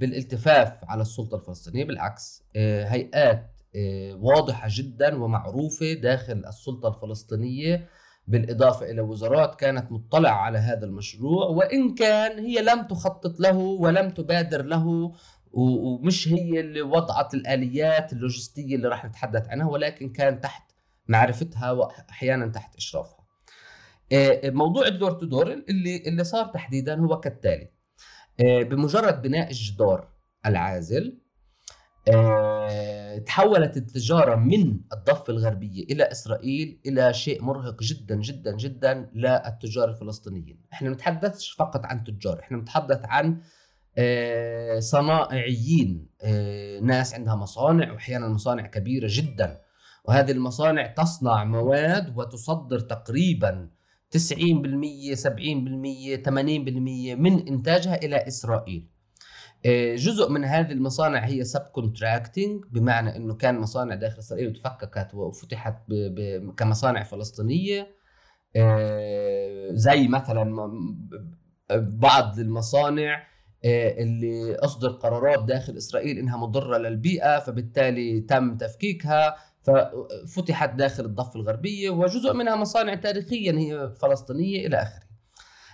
بالالتفاف 0.00 0.84
على 0.84 1.02
السلطة 1.02 1.36
الفلسطينية 1.36 1.84
بالعكس 1.84 2.44
هيئات 2.56 3.50
واضحة 4.14 4.68
جدا 4.70 5.22
ومعروفة 5.22 5.92
داخل 5.92 6.42
السلطة 6.46 6.88
الفلسطينية 6.88 7.88
بالإضافة 8.30 8.90
إلى 8.90 9.00
وزارات 9.00 9.54
كانت 9.54 9.92
مطلعة 9.92 10.34
على 10.34 10.58
هذا 10.58 10.86
المشروع 10.86 11.46
وإن 11.46 11.94
كان 11.94 12.38
هي 12.38 12.62
لم 12.62 12.82
تخطط 12.82 13.40
له 13.40 13.56
ولم 13.56 14.10
تبادر 14.10 14.62
له 14.62 15.12
ومش 15.52 16.28
هي 16.28 16.60
اللي 16.60 16.82
وضعت 16.82 17.34
الآليات 17.34 18.12
اللوجستية 18.12 18.76
اللي 18.76 18.88
راح 18.88 19.04
نتحدث 19.04 19.48
عنها 19.48 19.66
ولكن 19.66 20.12
كان 20.12 20.40
تحت 20.40 20.72
معرفتها 21.08 21.70
وأحيانا 21.72 22.46
تحت 22.46 22.76
إشرافها. 22.76 23.20
آه، 24.12 24.50
موضوع 24.50 24.86
الدور 24.86 25.12
تو 25.12 25.26
دور 25.26 25.52
اللي 25.52 25.96
اللي 26.06 26.24
صار 26.24 26.46
تحديدا 26.46 27.00
هو 27.00 27.20
كالتالي. 27.20 27.70
آه، 28.40 28.62
بمجرد 28.62 29.22
بناء 29.22 29.48
الجدار 29.48 30.08
العازل 30.46 31.20
آه، 32.08 32.99
تحولت 33.18 33.76
التجارة 33.76 34.34
من 34.34 34.80
الضفة 34.92 35.32
الغربية 35.32 35.84
إلى 35.84 36.02
إسرائيل 36.04 36.80
إلى 36.86 37.14
شيء 37.14 37.42
مرهق 37.42 37.82
جدا 37.82 38.14
جدا 38.14 38.56
جدا 38.56 39.10
للتجار 39.14 39.88
الفلسطينيين. 39.88 40.60
إحنا 40.72 40.90
نتحدثش 40.90 41.50
فقط 41.50 41.84
عن 41.84 42.04
تجار 42.04 42.40
إحنا 42.40 42.56
نتحدث 42.56 43.00
عن 43.04 43.40
آه، 43.98 44.78
صنائعيين 44.78 46.06
آه، 46.22 46.80
ناس 46.80 47.14
عندها 47.14 47.34
مصانع 47.34 47.92
وأحيانا 47.92 48.28
مصانع 48.28 48.66
كبيرة 48.66 49.08
جدا. 49.10 49.60
وهذه 50.04 50.30
المصانع 50.30 50.86
تصنع 50.86 51.44
مواد 51.44 52.18
وتصدر 52.18 52.80
تقريبا 52.80 53.70
90% 54.10 55.14
70% 55.14 56.16
80% 56.16 57.14
من 57.14 57.48
إنتاجها 57.48 57.96
إلى 58.04 58.16
إسرائيل. 58.16 58.89
جزء 59.94 60.30
من 60.30 60.44
هذه 60.44 60.72
المصانع 60.72 61.18
هي 61.18 61.44
سب 61.44 61.60
كونتراكتنج 61.60 62.64
بمعنى 62.70 63.16
إنه 63.16 63.34
كان 63.34 63.58
مصانع 63.58 63.94
داخل 63.94 64.18
اسرائيل 64.18 64.48
وتفككت 64.48 65.14
وفتحت 65.14 65.74
ب 65.88 65.94
ب 65.94 66.54
كمصانع 66.54 67.02
فلسطينية. 67.02 68.00
آه، 68.56 69.68
زي 69.72 70.08
مثلا 70.08 70.70
بعض 71.70 72.38
المصانع 72.38 73.26
آه، 73.64 74.02
اللي 74.02 74.54
أصدر 74.54 74.88
قرارات 74.88 75.44
داخل 75.44 75.76
إسرائيل 75.76 76.18
إنها 76.18 76.36
مضرة 76.36 76.78
للبيئة 76.78 77.38
فبالتالي 77.38 78.20
تم 78.20 78.56
تفكيكها 78.56 79.36
ففتحت 79.62 80.74
داخل 80.74 81.04
الضفة 81.04 81.40
الغربية 81.40 81.90
وجزء 81.90 82.32
منها 82.32 82.56
مصانع 82.56 82.94
تاريخيا 82.94 83.52
هي 83.52 83.92
فلسطينية 83.92 84.66
إلى 84.66 84.76
آخره. 84.76 85.09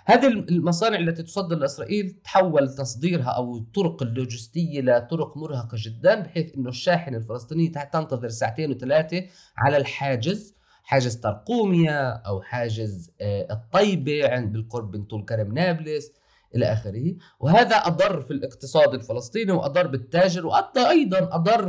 هذه 0.08 0.26
المصانع 0.26 0.98
التي 0.98 1.22
تصدر 1.22 1.56
لإسرائيل 1.56 2.10
تحول 2.24 2.74
تصديرها 2.74 3.30
أو 3.30 3.56
الطرق 3.56 4.02
اللوجستية 4.02 4.80
لطرق 4.80 5.36
مرهقة 5.36 5.78
جدا 5.84 6.20
بحيث 6.20 6.54
إنه 6.54 6.68
الشاحنه 6.68 7.16
الفلسطينيه 7.16 7.72
تنتظر 7.72 8.28
ساعتين 8.28 8.70
وثلاثة 8.70 9.22
على 9.56 9.76
الحاجز 9.76 10.56
حاجز 10.86 11.16
ترقوميا 11.16 12.08
أو 12.10 12.42
حاجز 12.42 13.10
آه، 13.20 13.46
الطيبة 13.50 14.40
بالقرب 14.40 14.96
من 14.96 15.04
طول 15.04 15.24
كرم 15.24 15.54
نابلس 15.54 16.12
إلى 16.54 16.72
آخره. 16.72 17.14
وهذا 17.40 17.76
أضر 17.76 18.20
في 18.20 18.30
الاقتصاد 18.30 18.94
الفلسطيني 18.94 19.52
وأضر 19.52 19.86
بالتاجر 19.86 20.46
وادى 20.46 20.88
أيضا 20.88 21.18
أضر 21.32 21.68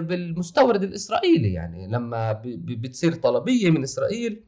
بالمستورد 0.00 0.82
الإسرائيلي. 0.82 1.52
يعني 1.52 1.88
لما 1.88 2.42
بتصير 2.64 3.14
طلبية 3.14 3.70
من 3.70 3.82
إسرائيل 3.82 4.44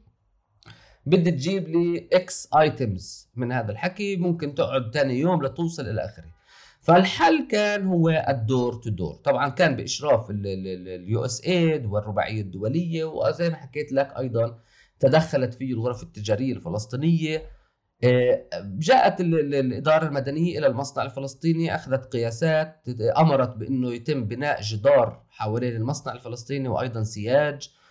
بدي 1.05 1.31
تجيب 1.31 1.67
لي 1.69 2.07
X 2.13 2.49
items 2.57 3.29
من 3.35 3.51
هذا 3.51 3.71
الحكي 3.71 4.15
ممكن 4.15 4.55
تقعد 4.55 4.93
ثاني 4.93 5.19
يوم 5.19 5.45
لتوصل 5.45 5.89
إلى 5.89 6.05
آخره. 6.05 6.33
فالحل 6.81 7.47
كان 7.51 7.87
هو 7.87 8.25
ال 8.29 8.38
door 8.38 8.73
to 8.73 8.89
door 8.89 9.15
طبعا 9.15 9.49
كان 9.49 9.75
بإشراف 9.75 10.27
ال 10.29 11.25
USAID 11.25 11.85
والرباعية 11.85 12.41
الدولية 12.41 13.05
وزي 13.05 13.49
ما 13.49 13.55
حكيت 13.55 13.91
لك 13.91 14.13
أيضا 14.17 14.59
تدخلت 14.99 15.53
فيه 15.53 15.73
الغرف 15.73 16.03
التجارية 16.03 16.53
الفلسطينية. 16.53 17.43
آه، 18.03 18.45
جاءت 18.63 19.21
الإدارة 19.21 20.07
المدنية 20.07 20.59
إلى 20.59 20.67
المصنع 20.67 21.03
الفلسطيني 21.03 21.75
أخذت 21.75 22.05
قياسات 22.13 22.85
أمرت 23.17 23.57
بأنه 23.57 23.93
يتم 23.93 24.25
بناء 24.25 24.61
جدار 24.61 25.23
حوالين 25.29 25.75
المصنع 25.75 26.13
الفلسطيني 26.13 26.67
وأيضا 26.67 27.03
سياج. 27.03 27.69
آه، 27.69 27.82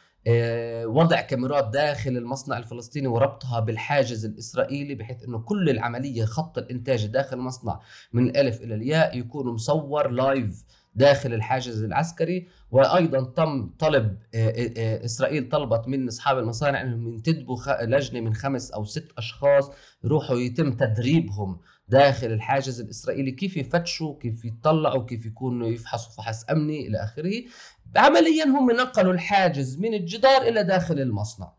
وضع 0.86 1.20
كاميرات 1.20 1.68
داخل 1.68 2.16
المصنع 2.16 2.58
الفلسطيني 2.58 3.06
وربطها 3.06 3.60
بالحاجز 3.60 4.24
الإسرائيلي 4.24 4.94
بحيث 4.94 5.24
إنه 5.24 5.38
كل 5.38 5.70
العملية 5.70 6.24
خط 6.24 6.58
الإنتاج 6.58 7.06
داخل 7.06 7.36
المصنع 7.36 7.80
من 8.12 8.26
الألف 8.26 8.60
إلى 8.60 8.74
الياء 8.74 9.18
يكون 9.18 9.46
مصور 9.46 10.08
لايف 10.08 10.64
داخل 10.94 11.34
الحاجز 11.34 11.82
العسكري. 11.84 12.48
وأيضا 12.70 13.24
تم 13.36 13.70
طلب 13.78 14.18
آه، 14.34 14.70
آه، 14.76 15.04
إسرائيل 15.04 15.48
طلبت 15.48 15.88
من 15.88 16.08
أصحاب 16.08 16.38
المصانع 16.38 16.82
إنهم 16.82 17.08
ينتدبوا 17.08 17.56
لجنة 17.82 18.20
من 18.20 18.34
خمس 18.34 18.70
أو 18.70 18.84
ست 18.84 19.08
أشخاص 19.18 19.70
يروحوا 20.04 20.36
يتم 20.36 20.72
تدريبهم 20.72 21.60
داخل 21.88 22.26
الحاجز 22.26 22.80
الإسرائيلي. 22.80 23.30
كيف 23.30 23.56
يفتشوا 23.56 24.18
كيف 24.18 24.44
يطلعوا 24.44 25.04
كيف 25.04 25.26
يكونوا 25.26 25.68
يفحصوا 25.68 26.12
فحص 26.12 26.44
أمني 26.50 26.86
إلى 26.86 26.98
آخره. 26.98 27.32
عمليا 27.96 28.44
هم 28.44 28.70
نقلوا 28.70 29.12
الحاجز 29.12 29.78
من 29.78 29.94
الجدار 29.94 30.42
إلى 30.42 30.64
داخل 30.64 31.00
المصنع. 31.00 31.52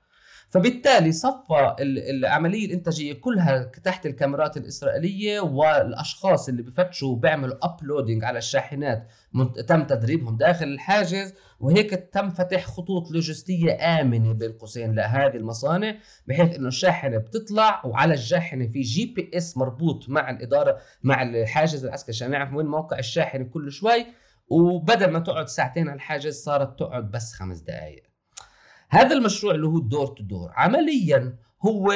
فبالتالي 0.49 1.11
صفى 1.11 1.75
العملية 1.79 2.65
الإنتاجية 2.65 3.13
كلها 3.13 3.63
تحت 3.63 4.05
الكاميرات 4.05 4.57
الإسرائيلية 4.57 5.39
والأشخاص 5.39 6.49
اللي 6.49 6.61
بفتشوا 6.61 7.09
وبيعملوا 7.09 7.55
uploading 7.61 8.23
على 8.23 8.37
الشاحنات 8.37 9.07
تم 9.67 9.83
تدريبهم 9.83 10.37
داخل 10.37 10.65
الحاجز 10.65 11.33
وهيك 11.59 11.89
تم 11.89 12.29
فتح 12.29 12.65
خطوط 12.65 13.11
لوجستية 13.11 14.01
آمنة 14.01 14.33
بين 14.33 14.51
قوسين 14.51 14.95
لهذه 14.95 15.35
المصانع 15.35 15.95
بحيث 16.27 16.55
إنه 16.55 16.67
الشاحنة 16.67 17.17
بتطلع 17.17 17.81
وعلى 17.85 18.13
الشاحنة 18.13 18.67
في 18.67 18.81
GPS 18.81 19.57
مربوط 19.57 20.09
مع 20.09 20.29
الإدارة 20.29 20.77
مع 21.03 21.21
الحاجز 21.23 21.85
العسكري. 21.85 22.15
عشان 22.15 22.31
نعرف 22.31 22.53
وين 22.53 22.65
موقع 22.65 22.99
الشاحنة 22.99 23.43
كل 23.43 23.71
شوي 23.71 24.05
وبدل 24.53 25.11
ما 25.11 25.19
تقعد 25.19 25.47
ساعتين 25.47 25.87
على 25.87 25.95
الحاجز 25.95 26.43
صارت 26.43 26.79
تقعد 26.79 27.11
بس 27.11 27.33
خمس 27.33 27.59
دقائق 27.59 28.03
هذا 28.89 29.15
المشروع 29.15 29.53
اللي 29.55 29.67
هو 29.67 29.77
الدور 29.77 30.07
تو 30.07 30.23
دور 30.23 30.51
عمليا 30.55 31.37
هو 31.65 31.93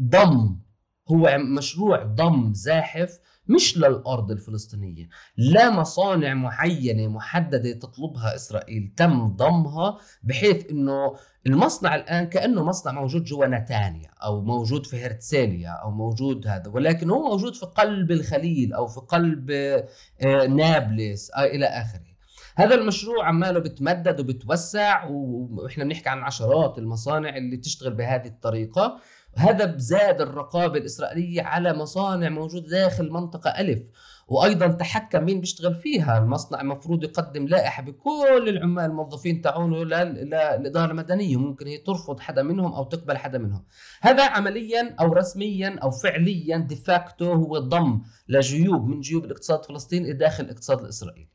ضم 0.00 0.60
هو 1.08 1.38
مشروع 1.38 2.02
ضم 2.02 2.52
زاحف 2.54 3.20
مش 3.48 3.78
للأرض 3.78 4.30
الفلسطينية 4.30 5.08
لا 5.36 5.70
مصانع 5.70 6.34
معينة 6.34 7.08
محددة 7.08 7.72
تطلبها 7.72 8.34
إسرائيل 8.34 8.92
تم 8.96 9.26
ضمها 9.26 9.98
بحيث 10.22 10.70
إنه 10.70 11.14
المصنع 11.46 11.94
الآن 11.94 12.26
كأنه 12.26 12.64
مصنع 12.64 12.92
موجود 12.92 13.24
جوا 13.24 13.46
نتانيا 13.46 14.10
أو 14.24 14.40
موجود 14.40 14.86
في 14.86 15.06
هرتساليا 15.06 15.70
أو 15.70 15.90
موجود 15.90 16.46
هذا 16.46 16.68
ولكن 16.68 17.10
هو 17.10 17.28
موجود 17.30 17.54
في 17.54 17.66
قلب 17.66 18.10
الخليل 18.10 18.72
أو 18.72 18.86
في 18.86 19.00
قلب 19.00 19.50
آه، 19.50 20.46
نابلس 20.46 21.30
آه، 21.30 21.44
إلى 21.44 21.66
آخره. 21.66 22.12
هذا 22.56 22.74
المشروع 22.74 23.26
عماله 23.28 23.58
بتمدد 23.58 24.20
وبتوسع 24.20 25.04
وإحنا 25.04 25.84
بنحكي 25.84 26.08
عن 26.08 26.18
عشرات 26.18 26.78
المصانع 26.78 27.36
اللي 27.36 27.56
تشتغل 27.56 27.94
بهذه 27.94 28.26
الطريقة. 28.26 29.00
هذا 29.36 29.64
بزاد 29.64 30.20
الرقابة 30.20 30.78
الإسرائيلية 30.78 31.42
على 31.42 31.72
مصانع 31.72 32.28
موجودة 32.28 32.68
داخل 32.68 33.10
منطقة 33.10 33.50
ألف. 33.50 33.82
وأيضا 34.28 34.66
تحكم 34.66 35.24
مين 35.24 35.40
بيشتغل 35.40 35.74
فيها؟ 35.74 36.18
المصنع 36.18 36.60
المفروض 36.60 37.04
يقدم 37.04 37.46
لائحة 37.46 37.82
بكل 37.82 38.48
العمال 38.48 38.84
الموظفين 38.84 39.42
تاعونه 39.42 39.84
للاداره 39.84 40.90
المدنيه 40.90 41.36
ممكن 41.36 41.66
هي 41.66 41.78
ترفض 41.78 42.20
حدا 42.20 42.42
منهم 42.42 42.72
أو 42.72 42.84
تقبل 42.84 43.16
حدا 43.16 43.38
منهم. 43.38 43.64
هذا 44.00 44.26
عمليا 44.26 44.94
أو 45.00 45.12
رسميا 45.12 45.78
أو 45.82 45.90
فعليا 45.90 46.56
ديفاكتو 46.56 47.32
هو 47.32 47.58
ضم 47.58 48.02
لجيوب 48.28 48.86
من 48.86 49.00
جيوب 49.00 49.24
الاقتصاد 49.24 49.58
الفلسطيني 49.58 50.12
داخل 50.12 50.44
الاقتصاد 50.44 50.80
الإسرائيلي. 50.80 51.28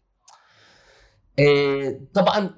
إيه، 1.40 2.00
طبعا 2.14 2.50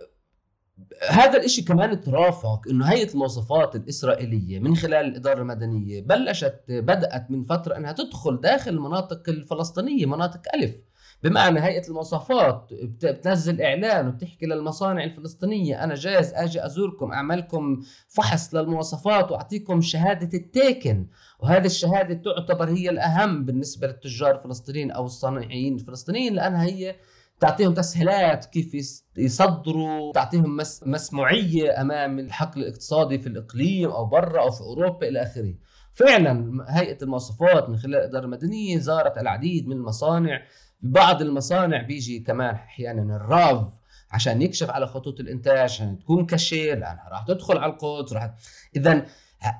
هذا 1.10 1.38
الإشي 1.38 1.62
كمان 1.62 2.02
ترافق 2.02 2.62
إنه 2.70 2.86
هيئه 2.86 3.12
المواصفات 3.13 3.76
الإسرائيلية 3.76 4.60
من 4.60 4.76
خلال 4.76 5.06
الإدارة 5.06 5.42
المدنية 5.42 6.02
بلشت 6.02 6.63
بدأت 6.70 7.32
من 7.32 7.44
فترة 7.44 7.78
إنها 7.78 7.92
تدخل 7.92 8.42
داخل 8.42 8.72
المناطق 8.72 9.30
الفلسطينية 9.30 10.06
مناطق 10.06 10.42
ألف. 10.56 10.76
بمعنى 11.24 11.60
هيئة 11.60 11.88
المواصفات 11.88 12.68
بتنزل 13.04 13.62
إعلان 13.62 14.08
وبتحكي 14.08 14.46
للمصانع 14.46 15.04
الفلسطينية 15.04 15.84
أنا 15.84 15.96
جاهز 15.96 16.34
آجي 16.34 16.65
أزوركم 16.65 17.12
اعمل 17.12 17.38
لكم 17.38 17.82
فحص 18.08 18.56
للمواصفات 18.56 19.32
وأعطيكم 19.32 19.82
شهادة 19.82 20.38
التيكن. 20.38 21.08
وهذه 21.39 21.65
الشهادة 21.65 22.13
تعتبر 22.13 22.70
هي 22.70 22.89
الأهم 22.89 23.46
بالنسبة 23.46 23.88
للتجار 23.88 24.36
الفلسطينيين 24.36 24.92
أو 24.92 25.06
الصناعيين 25.06 25.76
الفلسطينيين 25.76 26.34
لأنها 26.34 26.63
هي 26.63 26.96
تعطيهم 27.39 27.73
تسهيلات 27.73 28.45
كيف 28.45 28.99
يصدروا 29.17 30.13
تعطيهم 30.13 30.58
مسموعية 30.86 31.82
أمام 31.82 32.19
الحقل 32.19 32.62
الاقتصادي 32.62 33.19
في 33.19 33.28
الإقليم 33.28 33.89
أو 33.89 34.06
برا 34.06 34.41
أو 34.41 34.52
في 34.52 34.62
أوروبا 34.62 35.08
إلى 35.08 35.21
آخره. 35.21 35.54
فعلا 35.93 36.65
هيئة 36.69 36.97
المواصفات 37.04 37.69
من 37.69 37.78
خلال 37.78 37.95
الاداره 37.95 38.25
المدنيه 38.25 38.78
زارت 38.78 39.17
العديد 39.17 39.67
من 39.67 39.75
المصانع. 39.75 40.41
بعض 40.82 41.21
المصانع 41.21 41.82
بيجي 41.82 42.19
كمان 42.19 42.56
أحيانا 42.56 43.15
الراف 43.15 43.80
عشان 44.12 44.41
يكشف 44.41 44.69
على 44.69 44.88
خطوط 44.88 45.19
الإنتاج 45.19 45.58
عشان 45.58 45.99
تكون 45.99 46.25
كاشير 46.25 46.78
لأنها 46.78 47.10
راح 47.12 47.25
تدخل 47.28 47.58
على 47.58 47.71
القدس 47.71 48.13
راح 48.13 48.34
اذا 48.75 49.06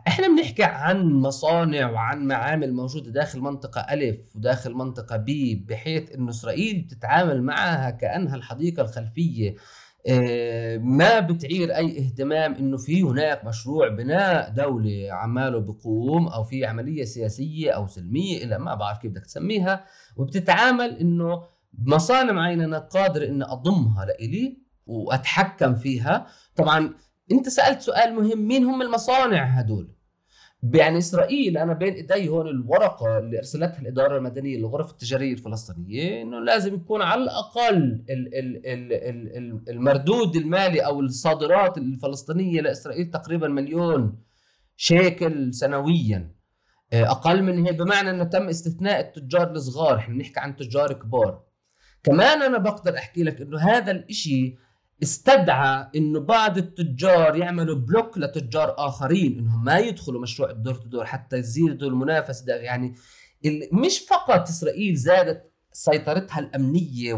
إحنا 0.07 0.27
بنحكي 0.27 0.63
عن 0.63 1.13
مصانع 1.13 1.91
وعن 1.91 2.27
معامل 2.27 2.73
موجودة 2.73 3.11
داخل 3.11 3.39
منطقة 3.39 3.81
الف 3.81 4.35
وداخل 4.35 4.73
منطقة 4.73 5.17
بي 5.17 5.55
بحيث 5.55 6.11
انه 6.11 6.29
إسرائيل 6.29 6.81
بتتعامل 6.81 7.43
معها 7.43 7.89
كأنها 7.89 8.35
الحديقة 8.35 8.81
الخلفية. 8.83 9.55
آه، 10.07 10.77
ما 10.77 11.19
بتعير 11.19 11.75
أي 11.75 11.99
اهتمام 11.99 12.53
إنه 12.55 12.77
في 12.77 13.03
هناك 13.03 13.45
مشروع 13.45 13.87
بناء 13.87 14.49
دولة 14.49 15.07
عماله 15.11 15.59
بقوم 15.59 16.27
أو 16.27 16.43
في 16.43 16.65
عملية 16.65 17.03
سياسية 17.05 17.71
أو 17.71 17.87
سلمية 17.87 18.43
إلى 18.43 18.57
ما 18.59 18.75
بعرف 18.75 18.97
كيف 18.97 19.11
بدك 19.11 19.25
تسميها. 19.25 19.85
وبتتعامل 20.17 20.97
إنه 20.97 21.43
مصانع 21.85 22.31
معينة 22.31 22.65
أنا 22.65 22.79
قادر 22.79 23.25
إني 23.25 23.43
أضمها 23.43 24.05
لإلي 24.05 24.57
وأتحكم 24.85 25.75
فيها. 25.75 26.27
طبعا 26.55 26.93
انت 27.31 27.49
سألت 27.49 27.81
سؤال 27.81 28.15
مهم 28.15 28.47
مين 28.47 28.65
هم 28.65 28.81
المصانع 28.81 29.43
هدول؟ 29.43 29.99
يعني 30.63 30.97
إسرائيل 30.97 31.57
أنا 31.57 31.73
بين 31.73 31.93
إيدي 31.93 32.29
هون 32.29 32.47
الورقة 32.47 33.17
اللي 33.17 33.37
أرسلتها 33.37 33.79
الإدارة 33.79 34.17
المدنية 34.17 34.57
للغرف 34.57 34.91
التجارية 34.91 35.33
الفلسطينية 35.33 36.21
إنه 36.21 36.39
لازم 36.39 36.75
يكون 36.75 37.01
على 37.01 37.23
الأقل 37.23 38.03
ال 38.09 38.35
ال 38.35 38.65
ال 38.65 38.93
ال 39.37 39.69
المردود 39.69 40.35
المالي 40.35 40.79
أو 40.85 40.99
الصادرات 40.99 41.77
الفلسطينية 41.77 42.61
لإسرائيل 42.61 43.09
تقريبا 43.09 43.47
مليون 43.47 44.19
شيكل 44.77 45.53
سنويا. 45.53 46.35
آه، 46.93 47.11
أقل 47.11 47.43
من 47.43 47.65
هيك 47.65 47.75
بمعنى 47.75 48.09
إنه 48.09 48.23
تم 48.23 48.49
استثناء 48.49 48.99
التجار 48.99 49.51
الصغار 49.51 49.97
إحنا 49.97 50.15
بنحكي 50.15 50.39
عن 50.39 50.55
تجار 50.55 50.93
كبار. 50.93 51.43
كمان 52.03 52.41
أنا 52.41 52.57
بقدر 52.57 52.97
أحكي 52.97 53.23
لك 53.23 53.41
إنه 53.41 53.59
هذا 53.59 53.91
الإشي 53.91 54.55
استدعى 55.03 55.88
إنه 55.95 56.19
بعض 56.19 56.57
التجار 56.57 57.35
يعملوا 57.35 57.75
block 57.75 58.17
لتجار 58.17 58.75
آخرين 58.77 59.39
إنهم 59.39 59.63
ما 59.63 59.77
يدخلوا 59.77 60.21
مشروع 60.21 60.49
ال 60.49 60.54
door 60.54 60.73
to 60.75 60.89
door 60.89 61.05
حتى 61.05 61.38
يزيدوا 61.38 61.89
المنافسة. 61.89 62.45
ده 62.45 62.55
يعني 62.55 62.95
مش 63.71 63.99
فقط 63.99 64.49
إسرائيل 64.49 64.95
زادت 64.95 65.51
سيطرتها 65.71 66.39
الأمنية 66.39 67.13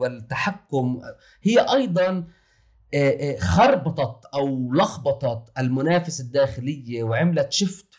والتحكم 0.00 1.00
هي 1.42 1.58
أيضا 1.58 2.26
خربطت 3.38 4.24
أو 4.34 4.72
لخبطت 4.72 5.58
المنافس 5.58 6.20
الداخلية 6.20 7.02
وعملت 7.02 7.52
shift 7.52 7.94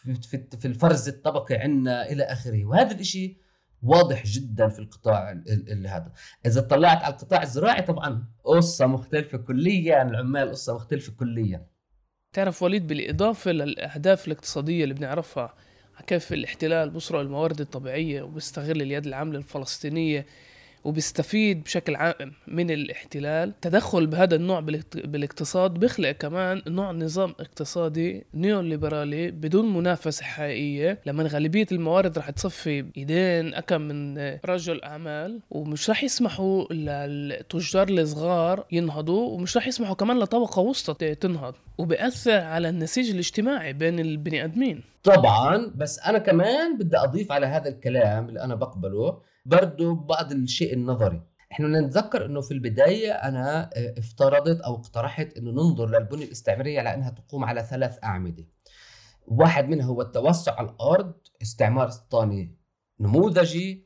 في 0.59 0.65
الفرز 0.65 1.07
الطبقي 1.07 1.55
عندنا 1.55 2.11
إلى 2.11 2.23
آخره. 2.23 2.65
وهذا 2.65 2.99
الشيء 2.99 3.37
واضح 3.83 4.23
جدا 4.25 4.67
في 4.67 4.79
القطاع 4.79 5.31
اللي 5.31 5.89
هذا. 5.89 6.11
إذا 6.45 6.61
طلعت 6.61 7.03
على 7.03 7.13
القطاع 7.13 7.43
الزراعي 7.43 7.81
طبعا 7.81 8.27
قصه 8.43 8.85
مختلفة 8.85 9.37
كليا 9.37 10.01
العمال 10.01 10.49
قصه 10.49 10.75
مختلفة 10.75 11.13
كليا. 11.13 11.67
تعرف 12.33 12.63
وليد 12.63 12.87
بالإضافة 12.87 13.51
للأهداف 13.51 14.27
الاقتصادية 14.27 14.83
اللي 14.83 14.93
بنعرفها 14.93 15.53
كيف 16.07 16.33
الاحتلال 16.33 16.89
بسرق 16.89 17.19
الموارد 17.19 17.61
الطبيعية 17.61 18.21
وبيستغل 18.21 18.81
اليد 18.81 19.05
العاملة 19.05 19.37
الفلسطينية 19.37 20.25
وبيستفيد 20.85 21.63
بشكل 21.63 21.95
عام 21.95 22.31
من 22.47 22.71
الاحتلال. 22.71 23.59
تدخل 23.61 24.07
بهذا 24.07 24.35
النوع 24.35 24.59
بالاقتصاد 24.95 25.73
بيخلق 25.73 26.11
كمان 26.11 26.61
نوع 26.67 26.91
نظام 26.91 27.35
اقتصادي 27.39 28.25
نيو 28.33 28.61
ليبرالي 28.61 29.31
بدون 29.31 29.73
منافسة 29.73 30.23
حقيقية. 30.23 30.99
لما 31.05 31.23
غالبية 31.23 31.67
الموارد 31.71 32.17
رح 32.17 32.29
تصفي 32.29 32.85
ايدين 32.97 33.53
أكم 33.53 33.81
من 33.81 34.17
رجل 34.45 34.83
أعمال 34.83 35.39
ومش 35.49 35.89
رح 35.89 36.03
يسمحوا 36.03 36.73
للتجار 36.73 37.89
الصغار 37.89 38.65
ينهضوا 38.71 39.29
ومش 39.29 39.57
رح 39.57 39.67
يسمحوا 39.67 39.95
كمان 39.95 40.19
لطبقة 40.19 40.59
وسطى 40.59 41.15
تنهض. 41.15 41.55
وبأثر 41.77 42.37
على 42.37 42.69
النسيج 42.69 43.09
الاجتماعي 43.09 43.73
بين 43.73 43.99
البني 43.99 44.43
آدمين. 44.43 44.83
طبعا 45.03 45.71
بس 45.75 45.99
أنا 45.99 46.17
كمان 46.17 46.77
بدي 46.77 46.97
أضيف 46.97 47.31
على 47.31 47.45
هذا 47.45 47.69
الكلام 47.69 48.29
اللي 48.29 48.41
أنا 48.41 48.55
بقبله. 48.55 49.34
برضو 49.45 49.95
بعض 49.95 50.31
الشيء 50.31 50.73
النظري. 50.73 51.21
إحنا 51.51 51.79
نتذكر 51.79 52.25
إنه 52.25 52.41
في 52.41 52.53
البداية 52.53 53.11
أنا 53.11 53.69
آه، 53.73 53.93
افترضت 53.97 54.61
أو 54.61 54.75
اقترحت 54.75 55.37
إنه 55.37 55.51
ننظر 55.51 55.89
للبنية 55.89 56.25
الاستعمارية 56.25 56.79
على 56.79 56.93
إنها 56.93 57.09
تقوم 57.09 57.45
على 57.45 57.63
ثلاث 57.63 58.03
أعمدة. 58.03 58.45
واحد 59.27 59.69
منها 59.69 59.85
هو 59.85 60.01
التوسع 60.01 60.55
على 60.59 60.69
الأرض 60.69 61.13
استعمار 61.41 61.87
استيطاني 61.87 62.57
نموذجي 62.99 63.84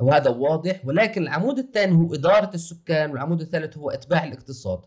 وهذا 0.00 0.30
واضح. 0.30 0.80
ولكن 0.84 1.22
العمود 1.22 1.58
الثاني 1.58 1.96
هو 1.96 2.14
إدارة 2.14 2.50
السكان 2.54 3.10
والعمود 3.10 3.40
الثالث 3.40 3.78
هو 3.78 3.90
إتباع 3.90 4.24
الاقتصاد. 4.24 4.80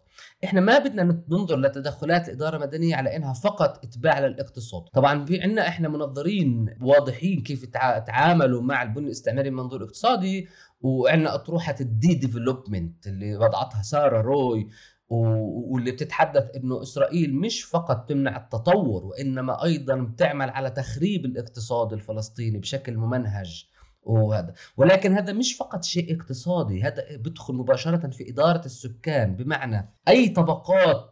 إحنا 0.44 0.62
ما 0.62 0.80
بدنا 0.80 1.24
ننظر 1.30 1.58
لتدخلات 1.58 2.28
الإدارة 2.30 2.56
المدنية 2.58 2.96
على 2.96 3.16
إنها 3.16 3.34
فقط 3.34 3.86
إتباع 3.86 4.20
للاقتصاد. 4.20 4.84
طبعا 4.94 5.26
في 5.26 5.42
عندنا 5.42 5.68
إحنا 5.68 5.90
منظرين 5.90 6.78
واضحين 6.82 7.42
كيف 7.44 7.66
تعاملوا 8.06 8.62
مع 8.62 8.84
البنية 8.84 9.06
الاستعمارية 9.06 9.50
من 9.50 9.56
منظور 9.56 9.84
اقتصادي 9.84 10.48
وعندنا 10.82 11.36
أطروحة 11.36 11.76
ال 11.82 12.14
de-development 12.14 13.08
اللي 13.08 13.36
وضعتها 13.36 13.82
سارة 13.82 14.22
روي 14.22 14.68
واللي 15.10 15.92
بتتحدث 15.92 16.56
إنه 16.56 16.82
إسرائيل 16.82 17.36
مش 17.36 17.64
فقط 17.64 18.10
تمنع 18.10 18.38
التطور 18.38 19.06
وإنما 19.06 19.64
أيضا 19.64 19.96
بتعمل 19.96 20.50
على 20.50 20.70
تخريب 20.70 21.26
الاقتصاد 21.26 21.94
الفلسطيني 21.94 22.60
بشكل 22.60 22.98
ممنهج. 22.98 23.66
وهذا. 24.04 24.54
ولكن 24.78 25.14
هذا 25.14 25.34
مش 25.34 25.54
فقط 25.54 25.84
شيء 25.84 26.16
اقتصادي 26.16 26.84
هذا 26.84 27.04
بدخل 27.18 27.54
مباشرة 27.54 28.10
في 28.10 28.30
إدارة 28.30 28.66
السكان. 28.66 29.36
بمعنى 29.36 29.96
أي 30.08 30.30
طبقات 30.30 31.12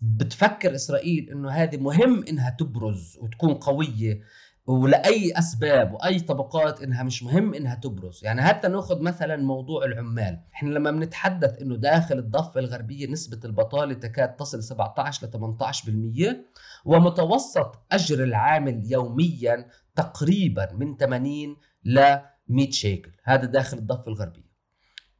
بتفكر 0.00 0.74
إسرائيل 0.74 1.30
أنه 1.30 1.50
هذه 1.50 1.76
مهم 1.76 2.24
إنها 2.28 2.50
تبرز 2.50 3.18
وتكون 3.20 3.54
قوية 3.54 4.20
ولأي 4.66 5.32
أسباب 5.38 5.92
وأي 5.92 6.20
طبقات 6.20 6.82
إنها 6.82 7.02
مش 7.02 7.22
مهم 7.22 7.54
إنها 7.54 7.74
تبرز. 7.74 8.24
يعني 8.24 8.42
حتى 8.42 8.68
نأخذ 8.68 9.02
مثلا 9.02 9.36
موضوع 9.36 9.84
العمال. 9.84 10.40
إحنا 10.54 10.70
لما 10.70 10.90
بنتحدث 10.90 11.62
إنه 11.62 11.76
داخل 11.76 12.18
الضفة 12.18 12.60
الغربية 12.60 13.06
نسبة 13.06 13.40
البطالة 13.44 13.94
تكاد 13.94 14.36
تصل 14.36 14.62
17 14.62 15.26
ل 15.26 15.30
18% 15.30 16.36
ومتوسط 16.84 17.78
أجر 17.92 18.24
العامل 18.24 18.92
يوميا 18.92 19.66
تقريبا 19.96 20.72
من 20.72 20.96
80 20.96 21.56
ل 21.86 22.16
100 22.48 22.70
شيكل. 22.70 23.10
هذا 23.24 23.44
داخل 23.44 23.78
الضفة 23.78 24.08
الغربية. 24.08 24.46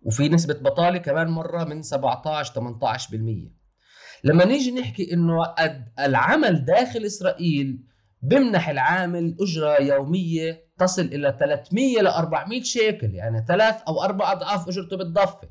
وفي 0.02 0.28
نسبة 0.28 0.54
بطالة 0.54 0.98
كمان 0.98 1.28
مرة 1.28 1.64
من 1.64 1.82
17 1.82 2.52
18% 2.54 3.56
لما 4.24 4.44
نيجي 4.44 4.70
نحكي 4.70 5.12
إنه 5.12 5.54
العمل 5.98 6.64
داخل 6.64 7.04
إسرائيل 7.06 7.82
بمنح 8.22 8.68
العامل 8.68 9.36
أجرة 9.40 9.82
يومية 9.82 10.66
تصل 10.78 11.02
إلى 11.02 11.36
300 11.40 12.02
ل 12.02 12.06
400 12.06 12.62
شيكل 12.62 13.14
يعني 13.14 13.44
ثلاث 13.48 13.74
أو 13.88 14.02
أربع 14.02 14.32
أضعاف 14.32 14.68
أجرته 14.68 14.96
بالضفة. 14.96 15.48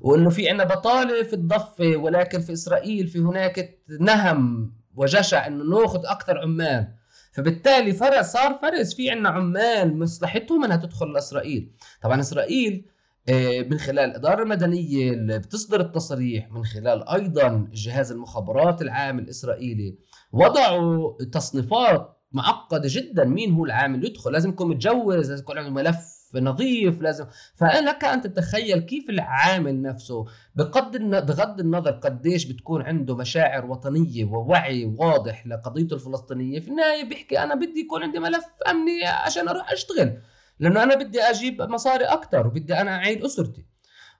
وإنه 0.00 0.30
في 0.30 0.48
عندنا 0.48 0.64
بطالة 0.68 1.22
في 1.22 1.32
الضفة 1.32 1.96
ولكن 1.96 2.40
في 2.40 2.52
إسرائيل 2.52 3.08
في 3.08 3.18
هناك 3.18 3.78
نهم 4.00 4.72
وجشع 4.94 5.46
إنه 5.46 5.64
نأخذ 5.64 6.06
أكثر 6.06 6.38
عمال. 6.38 6.94
فبالتالي 7.36 7.92
فرق 7.92 8.20
صار 8.20 8.58
فرز 8.62 8.94
في 8.94 9.10
عندنا 9.10 9.28
عمال 9.28 9.98
مصلحتهم 9.98 10.64
إنها 10.64 10.76
تدخل 10.76 11.12
لاسرائيل 11.12 11.72
طبعا 12.02 12.20
إسرائيل 12.20 12.86
آه، 13.28 13.62
من 13.62 13.78
خلال 13.78 13.98
الإدارة 13.98 14.42
المدنية 14.42 15.12
اللي 15.12 15.38
بتصدر 15.38 15.80
التصريح 15.80 16.50
من 16.52 16.64
خلال 16.64 17.08
أيضا 17.08 17.68
جهاز 17.72 18.12
المخابرات 18.12 18.82
العام 18.82 19.18
الإسرائيلي 19.18 19.98
وضعوا 20.32 21.24
تصنيفات 21.32 22.22
معقدة 22.32 22.88
جدا 22.92 23.24
مين 23.24 23.52
هو 23.52 23.64
العامل 23.64 24.04
يدخل. 24.04 24.32
لازم 24.32 24.50
يكون 24.50 24.68
متجوز 24.68 25.30
لازم 25.30 25.42
يكون 25.42 25.58
عنده 25.58 25.70
ملف 25.70 26.15
نظيف 26.34 27.00
لازم. 27.00 27.26
فلك 27.54 28.04
أن 28.04 28.20
تتخيل 28.20 28.78
كيف 28.80 29.10
العامل 29.10 29.82
نفسه 29.82 30.24
بقد 30.54 30.96
بغض 31.26 31.60
النظر 31.60 31.90
قديش 31.90 32.44
بتكون 32.44 32.82
عنده 32.82 33.16
مشاعر 33.16 33.66
وطنية 33.66 34.24
ووعي 34.24 34.84
واضح 34.84 35.46
لقضيته 35.46 35.94
الفلسطينية. 35.94 36.60
في 36.60 36.68
النهاية 36.68 37.04
بيحكي 37.04 37.38
أنا 37.38 37.54
بدي 37.54 37.80
يكون 37.80 38.02
عندي 38.02 38.18
ملف 38.18 38.44
أمني 38.70 39.04
عشان 39.04 39.48
أروح 39.48 39.72
أشتغل 39.72 40.18
لأنه 40.60 40.82
أنا 40.82 40.94
بدي 40.94 41.20
أجيب 41.20 41.62
مصاري 41.62 42.04
أكثر 42.04 42.46
وبدي 42.46 42.74
أنا 42.74 42.96
أعيد 42.96 43.24
أسرتي. 43.24 43.66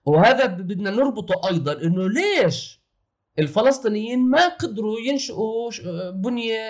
وهذا 0.05 0.47
بدنا 0.47 0.91
نربطه 0.91 1.49
أيضا 1.49 1.73
إنه 1.73 2.09
ليش 2.09 2.87
الفلسطينيين 3.39 4.31
ما 4.31 4.49
قدروا 4.49 5.01
ينشئوا 5.01 5.71
بنية 6.11 6.61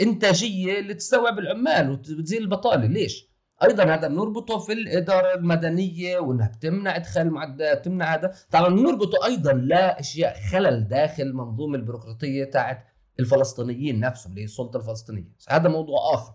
إنتاجية 0.00 0.78
اللي 0.78 0.94
تستوعب 0.94 1.38
العمال 1.38 1.90
وتزيل 1.90 2.42
البطالة؟ 2.42 2.86
ليش؟ 2.86 3.35
أيضا 3.62 3.84
هذا 3.84 4.08
بنربطه 4.08 4.58
في 4.58 4.72
الاداره 4.72 5.34
المدنيه 5.34 6.18
وانها 6.18 6.48
بتمنع 6.48 6.96
ادخال 6.96 7.26
المعدات 7.26 7.84
تمنع 7.84 8.14
هذا. 8.14 8.34
طبعا 8.50 8.68
بنربطه 8.68 9.26
أيضا 9.26 9.52
لاشياء 9.52 10.40
خلل 10.50 10.88
داخل 10.88 11.22
المنظومه 11.22 11.76
البيروقراطية 11.76 12.44
تاعت 12.44 12.84
الفلسطينيين 13.20 14.00
نفسهم 14.00 14.30
اللي 14.30 14.40
هي 14.40 14.44
السلطة 14.44 14.76
الفلسطينية. 14.76 15.32
هذا 15.48 15.68
موضوع 15.68 16.14
آخر. 16.14 16.34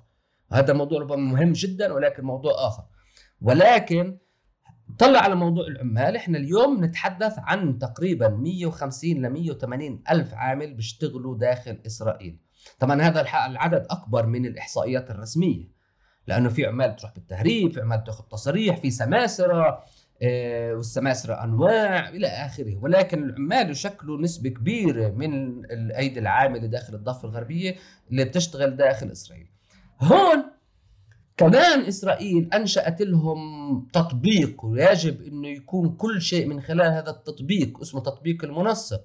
هذا 0.51 0.73
موضوع 0.73 1.01
ربما 1.01 1.31
مهم 1.31 1.51
جدا 1.51 1.93
ولكن 1.93 2.23
موضوع 2.23 2.51
آخر. 2.67 2.83
ولكن 3.41 4.17
طلع 4.99 5.19
على 5.19 5.35
موضوع 5.35 5.67
العمال 5.67 6.15
إحنا 6.15 6.37
اليوم 6.37 6.83
نتحدث 6.83 7.33
عن 7.37 7.79
تقريبا 7.79 8.29
150 8.29 9.21
ل 9.21 9.29
180 9.29 10.03
ألف 10.11 10.33
عامل 10.33 10.73
بيشتغلوا 10.73 11.37
داخل 11.37 11.81
إسرائيل. 11.85 12.39
طبعا 12.79 13.01
هذا 13.01 13.21
العدد 13.21 13.85
أكبر 13.89 14.25
من 14.25 14.45
الإحصائيات 14.45 15.11
الرسمية. 15.11 15.80
لأنه 16.27 16.49
في 16.49 16.65
عمال 16.65 16.91
بتروح 16.91 17.13
بالتهريب 17.13 17.73
في 17.73 17.81
عمال 17.81 17.97
بتاخذ 17.97 18.23
تصاريح 18.23 18.77
في 18.77 18.91
سماسرة 18.91 19.83
آه، 20.23 20.73
والسماسرة 20.73 21.43
أنواع 21.43 22.09
إلى 22.09 22.27
آخره. 22.27 22.77
ولكن 22.81 23.23
العمال 23.23 23.69
يشكلوا 23.69 24.21
نسبة 24.21 24.49
كبيرة 24.49 25.09
من 25.09 25.65
الأيدي 25.65 26.19
العاملة 26.19 26.65
داخل 26.65 26.95
الضفة 26.95 27.27
الغربية 27.27 27.75
اللي 28.11 28.25
بتشتغل 28.25 28.77
داخل 28.77 29.11
إسرائيل. 29.11 29.47
هون 30.01 30.43
كمان 31.37 31.79
إسرائيل 31.79 32.49
أنشأت 32.53 33.01
لهم 33.01 33.39
تطبيق 33.93 34.65
ويجب 34.65 35.21
أنه 35.21 35.47
يكون 35.47 35.89
كل 35.89 36.21
شيء 36.21 36.47
من 36.47 36.61
خلال 36.61 36.91
هذا 36.93 37.09
التطبيق 37.09 37.79
اسمه 37.81 38.01
تطبيق 38.01 38.43
المنسق. 38.43 39.01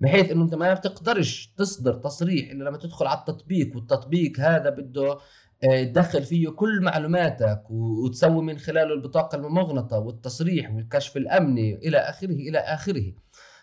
بحيث 0.00 0.30
إنه 0.30 0.44
أنت 0.44 0.54
ما 0.54 0.74
بتقدرش 0.74 1.52
تصدر 1.56 1.94
تصريح 1.94 2.50
إلا 2.50 2.64
لما 2.64 2.78
تدخل 2.78 3.06
على 3.06 3.18
التطبيق 3.18 3.76
والتطبيق 3.76 4.40
هذا 4.40 4.70
بده 4.70 5.18
تدخل 5.62 6.22
فيه 6.22 6.48
كل 6.48 6.80
معلوماتك 6.82 7.62
وتسوي 7.70 8.42
من 8.42 8.58
خلاله 8.58 8.94
البطاقة 8.94 9.36
الممغنطة 9.36 9.98
والتصريح 9.98 10.70
والكشف 10.74 11.16
الأمني 11.16 11.74
إلى 11.74 11.98
آخره 11.98 12.34
إلى 12.34 12.58
آخره. 12.58 13.12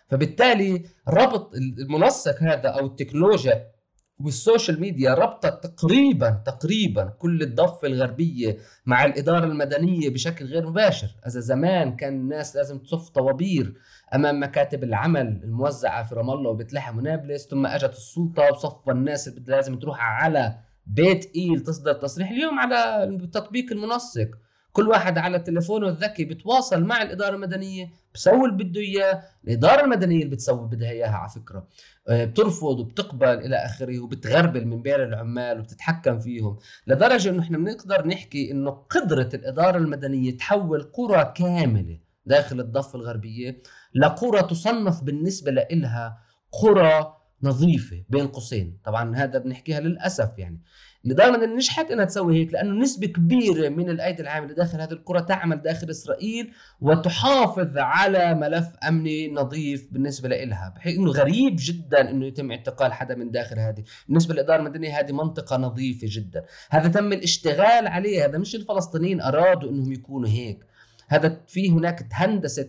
فبالتالي 0.08 0.84
ربط 1.08 1.50
المنسق 1.54 2.42
هذا 2.42 2.68
أو 2.68 2.86
التكنولوجيا 2.86 3.74
وال 4.20 4.35
social 4.35 4.80
media 4.80 5.14
ربطت 5.14 5.66
تقريبا 5.66 6.30
تقريبا 6.46 7.04
كل 7.04 7.42
الضفة 7.42 7.88
الغربية 7.88 8.58
مع 8.86 9.04
الإدارة 9.04 9.44
المدنية 9.44 10.10
بشكل 10.10 10.44
غير 10.44 10.66
مباشر. 10.70 11.08
إذا 11.26 11.40
زمان 11.40 11.96
كان 11.96 12.14
الناس 12.14 12.56
لازم 12.56 12.78
تصف 12.78 13.08
طوابير 13.08 13.74
أمام 14.14 14.42
مكاتب 14.42 14.84
العمل 14.84 15.40
الموزعة 15.44 16.02
في 16.02 16.14
رام 16.14 16.30
الله 16.30 16.50
وبيت 16.50 16.72
لحم 16.72 16.98
ونابلس 16.98 17.46
ثم 17.46 17.66
أجت 17.66 17.92
السلطة 17.92 18.52
وصفى 18.52 18.90
الناس 18.90 19.28
اللي 19.28 19.42
لازم 19.46 19.78
تروح 19.78 20.00
على 20.00 20.58
بيت 20.86 21.36
إيل 21.36 21.60
تصدر 21.60 21.92
تصريح 21.92 22.30
اليوم 22.30 22.58
على 22.58 23.08
تطبيق 23.32 23.72
المنسق. 23.72 24.28
كل 24.72 24.88
واحد 24.88 25.18
على 25.18 25.38
تليفونه 25.38 25.88
الذكي 25.88 26.24
بتواصل 26.24 26.84
مع 26.84 27.02
الإدارة 27.02 27.34
المدنية 27.34 27.90
بسوي 28.14 28.48
اللي 28.48 28.64
بده 28.64 28.80
إياه. 28.80 29.22
الإدارة 29.44 29.84
المدنية 29.84 30.22
اللي 30.22 30.30
بتسوي 30.34 30.68
بدها 30.68 30.90
إياها 30.90 31.16
على 31.16 31.28
فكرة. 31.30 31.68
آه، 32.08 32.24
بترفض 32.24 32.80
وبتقبل 32.80 33.28
إلى 33.28 33.56
آخره 33.56 34.00
وبتغربل 34.00 34.64
من 34.66 34.82
بين 34.82 34.94
العمال 34.94 35.58
وبتتحكم 35.58 36.18
فيهم. 36.18 36.58
لدرجة 36.86 37.28
إنه 37.30 37.42
إحنا 37.42 37.58
بنقدر 37.58 38.06
نحكي 38.06 38.50
إنه 38.50 38.70
قدرة 38.70 39.28
الإدارة 39.34 39.76
المدنية 39.78 40.36
تحول 40.36 40.82
قرى 40.82 41.32
كاملة 41.36 41.98
داخل 42.26 42.60
الضفة 42.60 42.98
الغربية 42.98 43.58
لقرى 43.94 44.42
تصنف 44.42 45.02
بالنسبة 45.02 45.50
لها 45.50 46.18
قرى 46.52 47.16
نظيفة 47.44 48.04
بين 48.08 48.26
قوسين. 48.26 48.78
طبعا 48.84 49.16
هذا 49.16 49.38
بنحكيها 49.38 49.80
للأسف 49.80 50.30
يعني. 50.38 50.60
لدرجه 51.04 51.44
ان 51.44 51.54
نجحت 51.54 51.90
إنها 51.90 52.04
تسوي 52.04 52.40
هيك 52.40 52.52
لأنه 52.52 52.82
نسبة 52.82 53.06
كبيرة 53.06 53.68
من 53.68 53.90
الأيدي 53.90 54.22
العاملة 54.22 54.54
داخل 54.54 54.80
هذه 54.80 54.92
القرى 54.92 55.22
تعمل 55.22 55.62
داخل 55.62 55.90
إسرائيل 55.90 56.52
وتحافظ 56.80 57.78
على 57.78 58.34
ملف 58.34 58.66
أمني 58.88 59.32
نظيف 59.32 59.88
بالنسبة 59.92 60.28
لها 60.28 60.74
بحيث 60.76 60.98
إنه 60.98 61.10
غريب 61.10 61.56
جدا 61.58 62.10
إنه 62.10 62.26
يتم 62.26 62.50
اعتقال 62.50 62.92
حدا 62.92 63.14
من 63.14 63.30
داخل 63.30 63.58
هذه. 63.58 63.84
بالنسبة 64.08 64.34
للاداره 64.34 64.56
المدنية 64.56 65.00
هذه 65.00 65.12
منطقة 65.12 65.56
نظيفة 65.56 66.06
جدا. 66.10 66.44
هذا 66.70 66.88
تم 66.88 67.12
الاشتغال 67.12 67.86
عليه 67.86 68.24
هذا 68.24 68.38
مش 68.38 68.54
الفلسطينيين 68.54 69.20
أرادوا 69.20 69.70
إنهم 69.70 69.92
يكونوا 69.92 70.28
هيك. 70.28 70.64
هذا 71.08 71.40
في 71.46 71.70
هناك 71.70 72.06
هندسة 72.12 72.68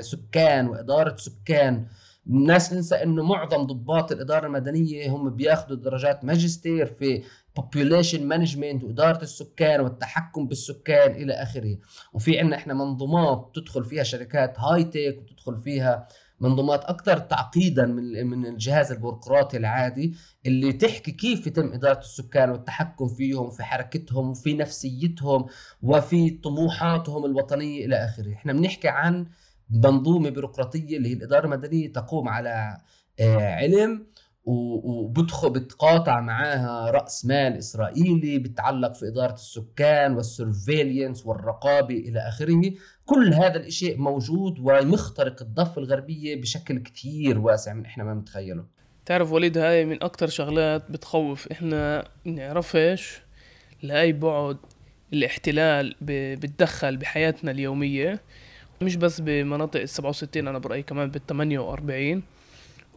سكان 0.00 0.66
وإدارة 0.68 1.16
سكان 1.16 1.86
الناس 2.26 2.70
تنسى 2.70 2.94
إنه 2.94 3.22
معظم 3.22 3.62
ضباط 3.62 4.12
الإدارة 4.12 4.46
المدنية 4.46 5.10
هم 5.10 5.30
بياخذوا 5.30 5.76
درجات 5.76 6.24
ماجستير 6.24 6.86
في 6.86 7.22
population 7.60 8.18
management 8.18 8.84
وإدارة 8.84 9.22
السكان 9.22 9.80
والتحكم 9.80 10.46
بالسكان 10.46 11.10
إلى 11.10 11.32
آخره. 11.32 11.76
وفي 12.12 12.38
عندنا 12.38 12.56
إحنا 12.56 12.74
منظومات 12.74 13.50
تدخل 13.54 13.84
فيها 13.84 14.02
شركات 14.02 14.60
هاي 14.60 14.84
تك 14.84 15.18
وتدخل 15.18 15.56
فيها 15.56 16.08
منظومات 16.40 16.84
أكثر 16.84 17.18
تعقيدا 17.18 17.86
من 17.86 18.26
من 18.26 18.46
الجهاز 18.46 18.92
البيروقراطي 18.92 19.56
العادي 19.56 20.14
اللي 20.46 20.72
تحكي 20.72 21.12
كيف 21.12 21.46
يتم 21.46 21.72
إدارة 21.72 21.98
السكان 21.98 22.50
والتحكم 22.50 23.08
فيهم 23.08 23.50
في 23.50 23.62
حركتهم 23.62 24.30
وفي 24.30 24.54
نفسيتهم 24.54 25.46
وفي 25.82 26.30
طموحاتهم 26.30 27.24
الوطنية 27.24 27.86
إلى 27.86 27.96
آخره. 27.96 28.32
إحنا 28.32 28.52
بنحكي 28.52 28.88
عن 28.88 29.26
منظومة 29.74 30.30
بيروقراطية 30.30 30.96
اللي 30.96 31.08
هي 31.08 31.12
الإدارة 31.12 31.44
المدنية 31.44 31.92
تقوم 31.92 32.28
على 32.28 32.78
آه، 33.20 33.54
علم 33.54 34.06
وبدخل 34.46 35.50
بتقاطع 35.50 36.20
معاها 36.20 36.90
رأس 36.90 37.24
مال 37.24 37.58
إسرائيلي 37.58 38.38
بتعلق 38.38 38.94
في 38.94 39.08
إدارة 39.08 39.32
السكان 39.34 40.16
والسيرفيلينس 40.16 41.26
والرقابة 41.26 41.94
إلى 41.94 42.18
آخره. 42.28 42.72
كل 43.04 43.34
هذا 43.34 43.56
الشيء 43.56 43.98
موجود 43.98 44.58
ومخترق 44.58 45.42
الضفة 45.42 45.82
الغربية 45.82 46.40
بشكل 46.40 46.78
كثير 46.78 47.38
واسع 47.38 47.72
من 47.72 47.84
إحنا 47.84 48.04
ما 48.04 48.14
نتخيله 48.14 48.64
تعرف 49.06 49.32
وليد 49.32 49.58
هاي 49.58 49.84
من 49.84 50.02
أكثر 50.02 50.26
شغلات 50.26 50.90
بتخوف 50.90 51.48
إحنا 51.52 52.08
نعرفش 52.24 53.22
لأي 53.82 54.12
بعد 54.12 54.56
الاحتلال 55.12 55.94
بتدخل 56.00 56.96
بحياتنا 56.96 57.50
اليومية. 57.50 58.20
مش 58.82 58.96
بس 58.96 59.20
بمناطق 59.20 59.80
ال 59.80 59.88
67 59.88 60.48
أنا 60.48 60.58
برأيي 60.58 60.82
كمان 60.82 61.10
بال 61.10 61.26
48 61.26 62.22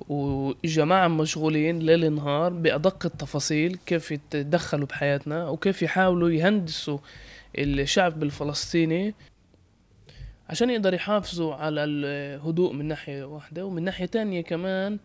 وجماعة 0.10 1.08
مشغولين 1.08 1.80
ليل 1.80 2.13
نهار 2.13 2.54
بأدق 2.54 3.06
التفاصيل 3.06 3.78
كيف 3.86 4.12
يتدخلوا 4.12 4.88
بحياتنا 4.88 5.50
وكيف 5.50 5.82
يحاولوا 5.82 6.30
يهندسوا 6.30 6.98
الشعب 7.58 8.24
الفلسطيني 8.24 9.13
عشان 10.50 10.70
يقدر 10.70 10.94
يحافظوا 10.94 11.56
على 11.56 11.84
الهدوء 11.84 12.74
من 12.74 12.86
ناحية 12.86 13.24
واحدة 13.24 13.66
ومن 13.66 13.84
ناحية 13.84 14.06
تانية 14.06 14.42
كمان 14.42 14.98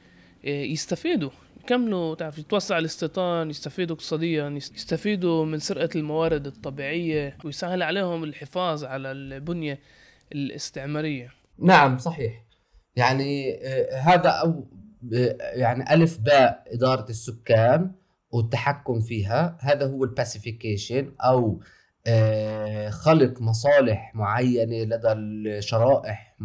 آه، 0.45 0.63
يستفيدوا 0.63 1.31
يكملوا 1.65 2.15
تعرف 2.15 2.39
يتوسع 2.39 2.79
الاستيطان 2.79 3.51
يستفيدوا 3.51 3.97
اقتصاديا 3.97 4.49
يستفيدوا 4.49 5.45
من 5.45 5.59
سرقة 5.59 5.89
الموارد 5.97 6.47
الطبيعية 6.47 7.37
ويسهل 7.45 7.83
عليهم 7.83 8.25
الحفاظ 8.25 8.85
على 8.85 9.13
البنية. 9.13 9.79
الاستعمارية. 10.33 11.31
نعم 11.59 11.99
صحيح. 11.99 12.45
يعني 12.97 13.59
آه، 13.67 13.99
هذا 13.99 14.29
أو 14.29 14.69
يعني 15.55 15.95
ألف 15.95 16.19
باء 16.19 16.65
إدارة 16.67 17.11
السكان 17.11 17.93
والتحكم 18.31 19.01
فيها. 19.01 19.59
هذا 19.61 19.87
هو 19.87 20.05
الباسيفيكيشن 20.05 21.13
أو 21.21 21.61
آه، 22.07 22.91
خلق 22.91 23.41
مصالح 23.41 24.15
معينة 24.15 24.77
لدى 24.77 25.13
الشرائح 25.13 26.37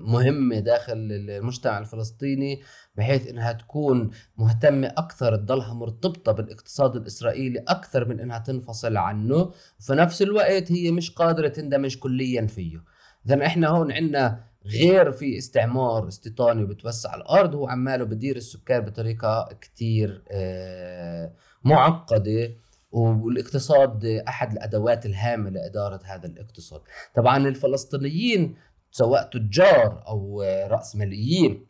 مهمة 0.00 0.58
داخل 0.58 0.92
المجتمع 0.92 1.78
الفلسطيني 1.78 2.62
بحيث 2.94 3.28
إنها 3.28 3.52
تكون 3.52 4.10
مهتمة 4.36 4.86
أكثر 4.86 5.36
تضلها 5.36 5.74
مرتبطة 5.74 6.32
بالاقتصاد 6.32 6.96
الإسرائيلي 6.96 7.64
أكثر 7.68 8.08
من 8.08 8.20
إنها 8.20 8.38
تنفصل 8.38 8.96
عنه. 8.96 9.52
وفي 9.80 9.92
نفس 9.92 10.22
الوقت 10.22 10.72
هي 10.72 10.90
مش 10.90 11.10
قادرة 11.10 11.48
تندمج 11.48 11.96
كليا 11.96 12.46
فيه. 12.46 12.84
اذا 13.26 13.46
إحنا 13.46 13.68
هون 13.68 13.92
عندنا 13.92 14.44
غير 14.66 15.12
في 15.12 15.38
استعمار 15.38 16.08
استيطاني 16.08 16.66
بتوسع 16.66 17.14
الأرض 17.14 17.54
هو 17.54 17.68
عماله 17.68 18.04
بدير 18.04 18.36
السكان 18.36 18.80
بطريقة 18.80 19.48
كتير 19.60 20.24
آه، 20.30 21.32
معقدة 21.64 22.50
والاقتصاد 22.92 24.04
أحد 24.04 24.52
الأدوات 24.52 25.06
الهامة 25.06 25.50
لإدارة 25.50 26.00
هذا 26.04 26.26
الاقتصاد. 26.26 26.80
طبعا 27.16 27.36
الفلسطينيين 27.36 28.56
سواء 28.90 29.30
تجار 29.32 30.04
أو 30.08 30.42
راسماليين 30.66 31.66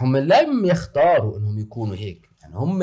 هم 0.00 0.16
لم 0.16 0.64
يختاروا 0.64 1.38
إنهم 1.38 1.58
يكونوا 1.58 1.96
هيك. 1.96 2.28
يعني 2.42 2.56
هم 2.56 2.78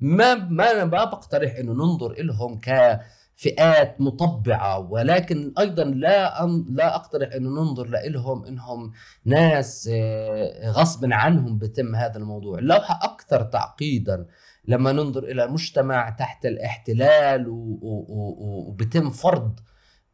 ما 0.00 0.34
ما 0.34 0.84
ما 0.84 1.04
بقترح 1.04 1.56
إنه 1.56 1.72
ننظر 1.72 2.22
لهم 2.22 2.60
ك 2.60 3.00
فئات 3.38 4.00
مطبعة 4.00 4.78
ولكن 4.78 5.52
أيضا 5.58 5.84
لا 5.84 6.44
أن 6.44 6.64
لا 6.70 6.96
أقترح 6.96 7.34
أن 7.34 7.42
ننظر 7.42 7.86
لهم 7.86 8.44
إنهم 8.44 8.92
ناس 9.24 9.90
آه، 9.92 10.70
غصب 10.70 11.12
عنهم 11.12 11.58
بتم 11.58 11.94
هذا 11.94 12.16
الموضوع. 12.16 12.58
اللوحة 12.58 13.00
أكثر 13.02 13.42
تعقيدا 13.42 14.26
لما 14.64 14.92
ننظر 14.92 15.24
إلى 15.24 15.46
مجتمع 15.46 16.10
تحت 16.10 16.46
الاحتلال 16.46 17.44
وبتم 17.48 19.10
فرض 19.10 19.60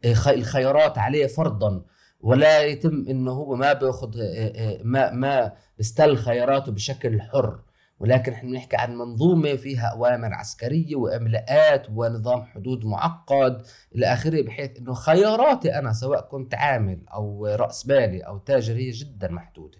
آه، 0.05 0.31
الخيارات 0.31 0.99
عليه 0.99 1.27
فرضا. 1.27 1.85
ولا 2.21 2.63
يتم 2.63 3.05
إنه 3.09 3.33
هو 3.33 3.55
ما 3.55 3.73
بياخذ 3.73 4.21
آه، 4.21 4.79
ما 4.83 5.11
ما 5.11 5.53
بيستل 5.79 6.17
خياراته 6.17 6.73
بشكل 6.73 7.21
حر. 7.23 7.59
ولكن 8.05 8.33
إحنا 8.33 8.51
بنحكي 8.51 8.77
عن 8.77 8.97
منظومة 8.97 9.57
فيها 9.57 9.87
أوامر 9.87 10.35
عسكرية 10.35 10.97
وإملاءات 10.97 11.87
ونظام 11.91 12.45
حدود 12.45 12.85
معقد 12.85 13.63
إلى 13.95 14.07
آخره 14.07 14.43
بحيث 14.43 14.79
إنه 14.79 14.95
خياراتي 14.95 15.79
أنا 15.79 15.93
سواء 15.93 16.29
كنت 16.29 16.55
عامل 16.55 16.99
أو 17.09 17.47
رأس 17.47 17.87
مالي 17.87 18.21
أو 18.21 18.39
تاجر 18.39 18.75
هي 18.75 18.91
جدا 18.91 19.29
محدودة. 19.29 19.79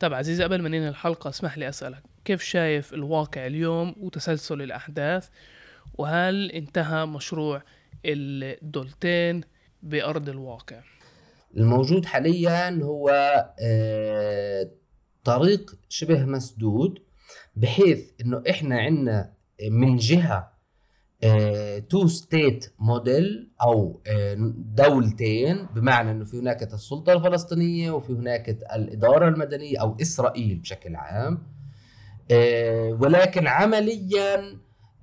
طب 0.00 0.14
عزيزي 0.14 0.44
قبل 0.44 0.62
ما 0.62 0.68
ننهي 0.68 0.88
الحلقة 0.88 1.28
اسمح 1.30 1.58
لي 1.58 1.68
أسألك 1.68 2.02
كيف 2.24 2.42
شايف 2.42 2.94
الواقع 2.94 3.46
اليوم 3.46 3.94
وتسلسل 4.00 4.62
الأحداث 4.62 5.28
وهل 5.98 6.50
انتهى 6.50 7.06
مشروع 7.06 7.62
الدولتين 8.04 9.40
بأرض 9.82 10.28
الواقع؟ 10.28 10.80
الموجود 11.56 12.04
حاليا 12.04 12.80
هو 12.82 13.08
آه 13.60 14.70
طريق 15.26 15.78
شبه 15.88 16.24
مسدود 16.24 16.98
بحيث 17.56 18.10
إنه 18.20 18.42
إحنا 18.50 18.78
عندنا 18.78 19.32
من 19.70 19.96
جهة 19.96 20.56
two 21.90 22.06
state 22.06 22.72
model 22.78 23.50
أو 23.62 24.00
آه، 24.06 24.36
دولتين 24.74 25.66
بمعنى 25.74 26.10
إنه 26.10 26.24
في 26.24 26.38
هناك 26.38 26.62
السلطة 26.62 27.12
الفلسطينية 27.12 27.90
وفي 27.90 28.12
هناك 28.12 28.48
الإدارة 28.74 29.28
المدنية 29.28 29.80
أو 29.80 29.96
إسرائيل 30.00 30.58
بشكل 30.58 30.96
عام 30.96 31.42
آه، 32.30 32.98
ولكن 33.00 33.46
عمليا 33.46 34.58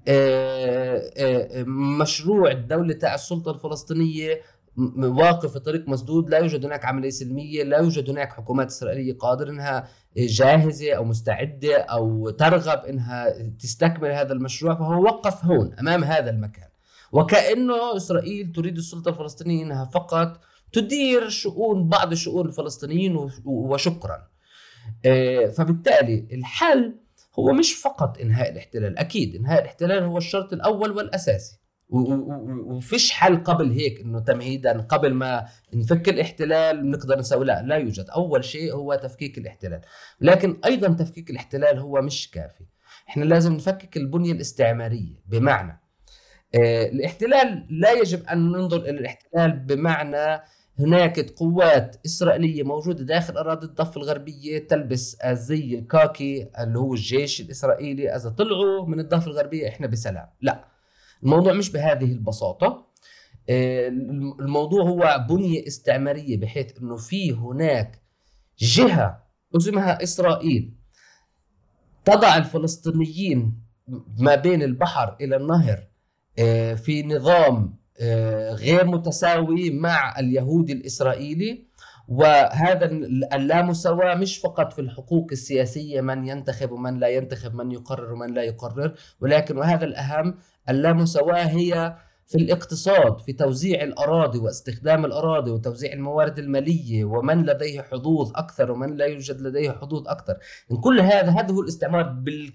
آه، 0.08 1.64
مشروع 2.00 2.52
الدولة 2.52 2.94
تاع 2.94 3.16
السلطة 3.16 3.52
الفلسطينية 3.52 4.42
واقف 4.98 5.54
في 5.54 5.60
طريق 5.60 5.90
مسدود 5.90 6.30
لا 6.30 6.38
يوجد 6.38 6.66
هناك 6.66 6.86
عملية 6.86 7.10
سلمية 7.10 7.64
لا 7.64 7.78
يوجد 7.78 8.10
هناك 8.10 8.34
حكومات 8.34 8.68
إسرائيلية 8.68 9.18
قادرة 9.18 9.50
أنها 9.50 9.88
جاهزة 10.17 10.93
أو 10.93 11.04
مستعدة 11.04 11.78
أو 11.78 12.30
ترغب 12.30 12.86
أنها 12.86 13.49
تستكمل 13.60 14.12
هذا 14.12 14.34
المشروع 14.34 14.76
فهو 14.76 15.04
وقف 15.04 15.45
هون 15.45 15.73
أمام 15.80 16.04
هذا 16.04 16.30
المكان. 16.30 16.67
وكأنه 17.12 17.97
إسرائيل 17.97 18.52
تريد 18.52 18.78
السلطة 18.78 19.10
الفلسطينية 19.10 19.63
أنها 19.63 19.86
فقط 19.86 20.39
تدير 20.71 21.30
شؤون 21.30 21.89
بعض 21.89 22.13
شؤون 22.13 22.45
الفلسطينيين 22.45 23.30
وشكرا. 23.45 24.28
آه، 25.06 25.45
فبالتالي 25.45 26.28
الحل 26.32 26.95
هو 27.39 27.53
مش 27.53 27.74
فقط 27.74 28.18
إنهاء 28.18 28.51
الاحتلال 28.51 28.97
أكيد 28.97 29.36
إنهاء 29.36 29.61
الاحتلال 29.61 30.03
هو 30.03 30.18
الشرط 30.18 30.53
الأول 30.53 30.91
والأساسي. 30.91 31.62
وفيش 31.94 33.12
حل 33.12 33.44
قبل 33.44 33.72
هيك 33.72 34.00
إنه 34.00 34.20
تمهيدا 34.20 34.82
قبل 34.82 35.14
ما 35.14 35.46
نفك 35.74 36.10
الاحتلال 36.10 36.82
بنقدر 36.82 37.20
نسوي 37.20 37.46
لا 37.46 37.62
لا 37.62 37.76
يوجد. 37.76 38.06
أول 38.10 38.44
شيء 38.44 38.74
هو 38.74 38.96
تفكيك 38.96 39.38
الاحتلال. 39.38 39.82
لكن 40.22 40.58
أيضا 40.66 40.94
تفكيك 40.94 41.30
الاحتلال 41.30 41.80
هو 41.80 42.02
مش 42.02 42.32
كافي. 42.32 42.66
إحنا 43.10 43.24
لازم 43.24 43.54
نفكك 43.54 43.98
البنية 43.98 44.32
الاستعمارية 44.32 45.16
بمعنى. 45.26 45.82
آه 46.56 46.86
الاحتلال 46.86 47.68
لا 47.70 47.91
يجب 47.91 48.24
أن 48.24 48.52
ننظر 48.52 48.78
إلى 48.78 48.89
الاحتلال 48.89 49.60
بمعنى 49.60 50.41
هناك 50.80 51.20
قوات 51.20 51.96
إسرائيلية 52.06 52.64
موجودة 52.64 53.04
داخل 53.04 53.38
أراضي 53.38 53.66
الضفة 53.66 54.02
الغربية 54.02 54.68
تلبس 54.68 55.16
الزي 55.16 55.76
الكاكي 55.76 56.50
اللي 56.60 56.80
هو 56.80 56.94
الجيش 56.94 57.41
الإسرائيلي. 57.41 58.16
إذا 58.16 58.30
طلعوا 58.30 58.88
من 58.88 59.00
الضفة 59.00 59.28
الغربية 59.28 59.68
إحنا 59.68 59.88
بسلام. 59.88 60.28
لا. 60.41 60.72
الموضوع 61.24 61.53
مش 61.53 61.71
بهذه 61.71 62.11
البساطة. 62.11 62.88
آه، 63.49 63.88
الموضوع 64.39 64.84
هو 64.84 65.26
بنية 65.30 65.67
استعمارية 65.67 66.38
بحيث 66.38 66.78
أنه 66.82 66.97
في 66.97 67.32
هناك 67.32 68.01
جهة 68.59 69.24
اسمها 69.57 70.03
إسرائيل 70.03 70.74
تضع 72.05 72.38
الفلسطينيين 72.38 73.63
ما 74.19 74.36
بين 74.36 74.63
البحر 74.63 75.15
إلى 75.21 75.36
النهر 75.36 75.88
آه، 76.39 76.74
في 76.74 77.03
نظام 77.03 77.78
آه، 77.99 78.53
غير 78.53 78.86
متساوي 78.86 79.69
مع 79.69 80.19
اليهودي 80.19 80.74
الإسرائيلي. 80.74 81.67
وهذا 82.08 82.86
اللامساواة 83.34 84.16
مش 84.16 84.38
فقط 84.38 84.74
في 84.74 84.82
الحقوق 84.82 85.28
السياسية 85.32 86.01
من 86.01 86.28
ينتخب 86.28 86.72
ومن 86.72 86.99
لا 86.99 87.08
ينتخب 87.08 87.56
من 87.56 87.72
يقرر 87.72 88.14
ومن 88.14 88.34
لا 88.34 88.43
يقرر 88.43 88.93
ولكن 89.22 89.58
وهذا 89.58 89.86
الأهم 89.86 90.36
اللامساواة 90.70 91.43
هي 91.43 91.95
في 92.28 92.38
الاقتصاد 92.38 93.20
في 93.20 93.34
توزيع 93.34 93.84
الأراضي 93.84 94.39
واستخدام 94.39 95.06
الأراضي 95.06 95.51
وتوزيع 95.51 95.93
الموارد 95.93 96.39
المالية 96.39 97.06
ومن 97.06 97.45
لديه 97.45 97.82
حظوظ 97.82 98.32
أكثر 98.36 98.72
ومن 98.72 98.95
لا 98.95 99.06
يوجد 99.06 99.41
لديه 99.41 99.72
حظوظ 99.72 100.08
أكثر. 100.08 100.38
إن 100.72 100.78
كل 100.78 100.99
هذا 100.99 101.30
هذا 101.30 101.54
هو 101.54 101.62
الاستعمار 101.62 102.04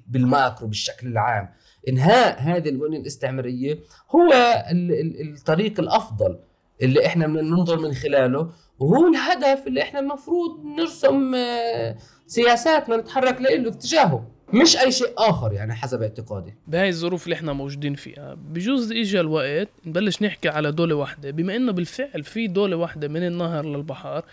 بالماكرو 0.06 0.68
بالشكل 0.68 1.06
العام. 1.06 1.48
إنهاء 1.88 2.40
هذه 2.40 2.68
البنية 2.68 2.98
الاستعمارية 2.98 3.78
هو 4.10 4.32
الطريق 4.70 5.80
الأفضل 5.80 6.38
اللي 6.82 7.06
إحنا 7.06 7.26
ننظر 7.26 7.78
من 7.80 7.94
خلاله 7.94 8.50
وهو 8.78 9.06
الهدف 9.08 9.66
اللي 9.66 9.82
إحنا 9.82 10.00
المفروض 10.00 10.64
نرسم 10.64 11.34
آه، 11.34 11.96
سياسات 12.26 12.90
نتحرك 12.90 13.40
له 13.40 13.68
اتجاهه 13.68 14.26
مش 14.52 14.76
أي 14.76 14.92
شيء 14.92 15.12
آخر 15.18 15.52
يعني 15.52 15.74
حسب 15.74 16.02
اعتقادي. 16.02 16.54
بهاي 16.66 16.88
الظروف 16.88 17.24
اللي 17.24 17.34
إحنا 17.34 17.52
موجودين 17.52 17.94
فيها. 17.94 18.34
بجوز 18.34 18.92
اجى 18.92 19.20
الوقت 19.20 19.68
نبلش 19.86 20.22
نحكي 20.22 20.48
على 20.48 20.72
دولة 20.72 20.94
واحدة. 20.94 21.30
بما 21.30 21.56
إنه 21.56 21.72
بالفعل 21.72 22.24
في 22.24 22.46
دولة 22.46 22.76
واحدة 22.76 23.08
من 23.08 23.26
النهر 23.26 23.64
للبحر 23.64 24.24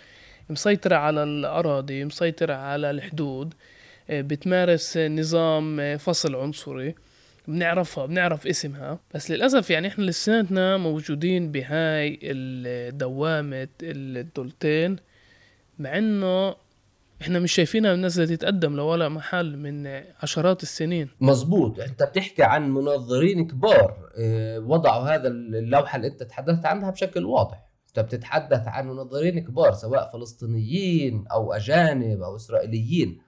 مسيطرة 0.49 0.95
على 0.95 1.23
الأراضي 1.23 2.05
مسيطرة 2.05 2.53
على 2.53 2.89
الحدود 2.91 3.53
آه، 4.09 4.21
بتمارس 4.21 4.97
نظام 4.97 5.79
آه، 5.79 5.95
فصل 5.95 6.35
عنصري. 6.35 6.95
بنعرفها 7.47 8.05
بنعرف 8.05 8.47
اسمها. 8.47 8.99
بس 9.13 9.31
للأسف 9.31 9.69
يعني 9.69 9.87
إحنا 9.87 10.03
لساتنا 10.03 10.77
موجودين 10.77 11.51
بهاي 11.51 12.19
دوامة 12.91 13.67
الدولتين 13.83 14.95
مع 15.79 15.97
إنه 15.97 16.55
إحنا 17.21 17.39
مش 17.39 17.51
شايفينها 17.51 17.95
نازله 17.95 18.25
تتقدم 18.35 18.75
لولا 18.75 19.09
محل 19.09 19.57
من 19.57 20.01
عشرات 20.23 20.63
السنين. 20.63 21.09
مزبوط 21.21 21.79
أنت 21.79 22.03
بتحكي 22.03 22.43
عن 22.43 22.69
منظرين 22.69 23.47
كبار 23.47 24.09
آه، 24.19 24.59
وضعوا 24.59 25.15
هذا 25.15 25.27
اللوحة 25.27 25.95
اللي 25.95 26.07
أنت 26.07 26.23
تحدثت 26.23 26.65
عنها 26.65 26.91
بشكل 26.91 27.25
واضح. 27.25 27.65
أنت 27.87 27.99
بتتحدث 28.05 28.67
عن 28.67 28.87
منظرين 28.87 29.39
كبار 29.39 29.73
سواء 29.73 30.09
فلسطينيين 30.13 31.25
أو 31.31 31.53
أجانب 31.53 32.21
أو 32.21 32.35
إسرائيليين. 32.35 33.19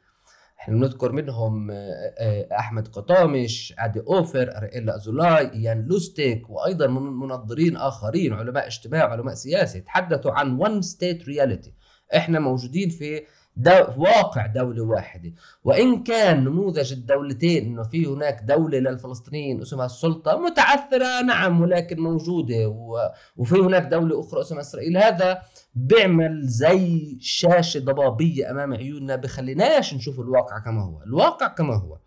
إحنا 0.60 0.76
بنذكر 0.76 1.12
منهم 1.12 1.72
آه، 1.72 1.76
آه، 2.18 2.48
أحمد 2.60 2.88
قطامش 2.88 3.74
عادي 3.78 4.00
أوفير 4.00 4.58
أريلا 4.58 4.96
أزولاي 4.96 5.52
إيان 5.54 5.82
لوستيك 5.82 6.50
وأيضا 6.50 6.88
منظرين 6.88 7.78
آخرين 7.78 8.34
علماء 8.34 8.68
اجتماع 8.68 9.12
علماء 9.12 9.34
سياسي 9.34 9.82
تحدثوا 9.82 10.32
عن 10.32 10.60
one 10.60 10.86
state 10.86 11.24
reality. 11.26 11.70
إحنا 12.16 12.40
موجودين 12.40 12.90
في 12.90 13.22
ضوء 13.58 13.72
واقع 13.98 14.46
دولة 14.46 14.84
واحدة. 14.84 15.34
وإن 15.64 16.04
كان 16.04 16.44
نموذج 16.44 16.94
الدولتين 16.94 17.66
أنه 17.66 17.84
في 17.84 18.06
هناك 18.06 18.42
دولة 18.44 18.80
للفلسطينيين 18.80 19.62
اسمها 19.62 19.86
السلطة 19.86 20.38
متعثرة 20.38 21.22
نعم 21.22 21.62
ولكن 21.62 22.00
موجودة 22.00 22.68
و... 22.68 22.98
وفي 23.38 23.56
هناك 23.56 23.84
دولة 23.84 24.20
أخرى 24.20 24.42
اسمها 24.42 24.62
إسرائيل. 24.62 24.98
هذا 24.98 25.42
بيعمل 25.76 26.42
زي 26.48 27.18
شاشة 27.22 27.80
ضبابية 27.80 28.52
أمام 28.52 28.74
عيوننا 28.74 29.16
بخليناش 29.16 29.94
نشوف 29.94 30.20
الواقع 30.20 30.60
كما 30.60 30.84
هو. 30.84 31.04
الواقع 31.04 31.48
كما 31.48 31.76
هو 31.76 31.98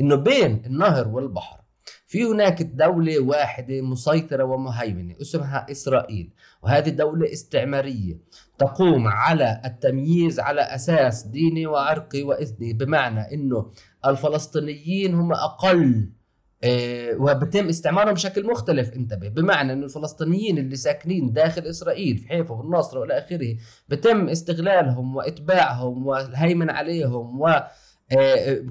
أنه 0.00 0.14
بين 0.16 0.62
النهر 0.66 1.08
والبحر 1.08 1.63
في 2.14 2.24
هناك 2.24 2.62
دولة 2.62 3.20
واحدة 3.20 3.80
مسيطرة 3.80 4.44
ومهيمنة 4.44 5.14
اسمها 5.20 5.66
إسرائيل 5.70 6.30
وهذه 6.62 6.88
دولة 6.88 7.32
استعمارية 7.32 8.18
تقوم 8.58 9.08
على 9.08 9.60
التمييز 9.64 10.40
على 10.40 10.60
أساس 10.60 11.22
ديني 11.22 11.66
وعرقي 11.66 12.22
وإثني 12.22 12.72
بمعنى 12.72 13.34
أنه 13.34 13.70
الفلسطينيين 14.06 15.14
هم 15.14 15.32
أقل 15.32 16.10
آه، 16.64 17.16
وبتم 17.18 17.68
استعمارهم 17.68 18.14
بشكل 18.14 18.46
مختلف 18.46 18.92
انتبه 18.92 19.28
بمعنى 19.28 19.72
إنه 19.72 19.84
الفلسطينيين 19.84 20.58
اللي 20.58 20.76
ساكنين 20.76 21.32
داخل 21.32 21.62
إسرائيل 21.62 22.18
في 22.18 22.28
حيفا 22.28 22.54
والناصره 22.54 23.00
والى 23.00 23.18
آخره 23.18 23.56
بتم 23.88 24.28
استغلالهم 24.28 25.16
وإتباعهم 25.16 26.06
والهيمن 26.06 26.70
عليهم 26.70 27.40
و 27.40 27.48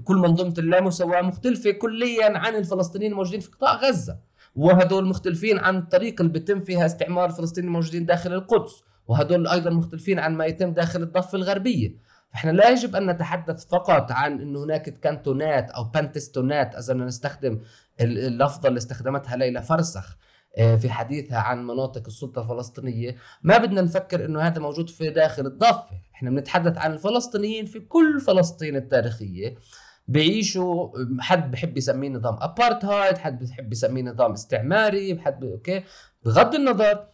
كل 0.03 0.15
منظومة 0.15 0.53
اللامساواه 0.57 1.21
مختلفة 1.21 1.71
كليا 1.71 2.37
عن 2.37 2.55
الفلسطينيين 2.55 3.11
الموجودين 3.11 3.39
في 3.39 3.51
قطاع 3.51 3.75
غزة. 3.75 4.17
وهدول 4.55 5.05
مختلفين 5.05 5.59
عن 5.59 5.77
الطريقة 5.77 6.21
اللي 6.21 6.33
بيتم 6.33 6.59
فيها 6.59 6.85
استعمار 6.85 7.25
الفلسطينيين 7.25 7.67
الموجودين 7.67 8.05
داخل 8.05 8.33
القدس. 8.33 8.83
وهدول 9.07 9.47
أيضا 9.47 9.69
مختلفين 9.69 10.19
عن 10.19 10.35
ما 10.35 10.45
يتم 10.45 10.73
داخل 10.73 11.03
الضفة 11.03 11.35
الغربية. 11.35 11.95
فإحنا 12.31 12.51
لا 12.51 12.69
يجب 12.69 12.95
أن 12.95 13.09
نتحدث 13.09 13.65
فقط 13.65 14.11
عن 14.11 14.41
إنه 14.41 14.63
هناك 14.63 14.99
كانتونات 14.99 15.69
أو 15.69 15.83
بانتستونات 15.83 16.75
إذا 16.75 16.93
نستخدم 16.93 17.59
اللفظة 18.01 18.67
اللي 18.69 18.77
استخدمتها 18.77 19.35
ليلى 19.35 19.61
فرسخ. 19.61 20.09
آه، 20.09 20.22
في 20.57 20.89
حديثها 20.89 21.37
عن 21.37 21.67
مناطق 21.67 22.03
السلطة 22.07 22.41
الفلسطينية. 22.41 23.15
ما 23.43 23.57
بدنا 23.57 23.81
نفكر 23.81 24.25
إنه 24.25 24.41
هذا 24.41 24.59
موجود 24.59 24.89
في 24.89 25.09
داخل 25.09 25.45
الضفة. 25.45 26.01
إحنا 26.15 26.29
بنتحدث 26.29 26.77
عن 26.77 26.93
الفلسطينيين 26.93 27.65
في 27.65 27.79
كل 27.79 28.19
فلسطين 28.19 28.75
التاريخية. 28.75 29.55
بيعيشوا 30.07 30.89
حد 31.19 31.51
بحب 31.51 31.77
يسميه 31.77 32.09
نظام 32.09 32.37
ابارتهايد 32.41 33.17
حد 33.17 33.43
بحب 33.43 33.71
يسميه 33.71 34.03
نظام 34.03 34.31
استعماري 34.31 35.19
حد 35.19 35.43
أوكي؟ 35.43 35.83
بغض 36.25 36.55
النظر 36.55 37.05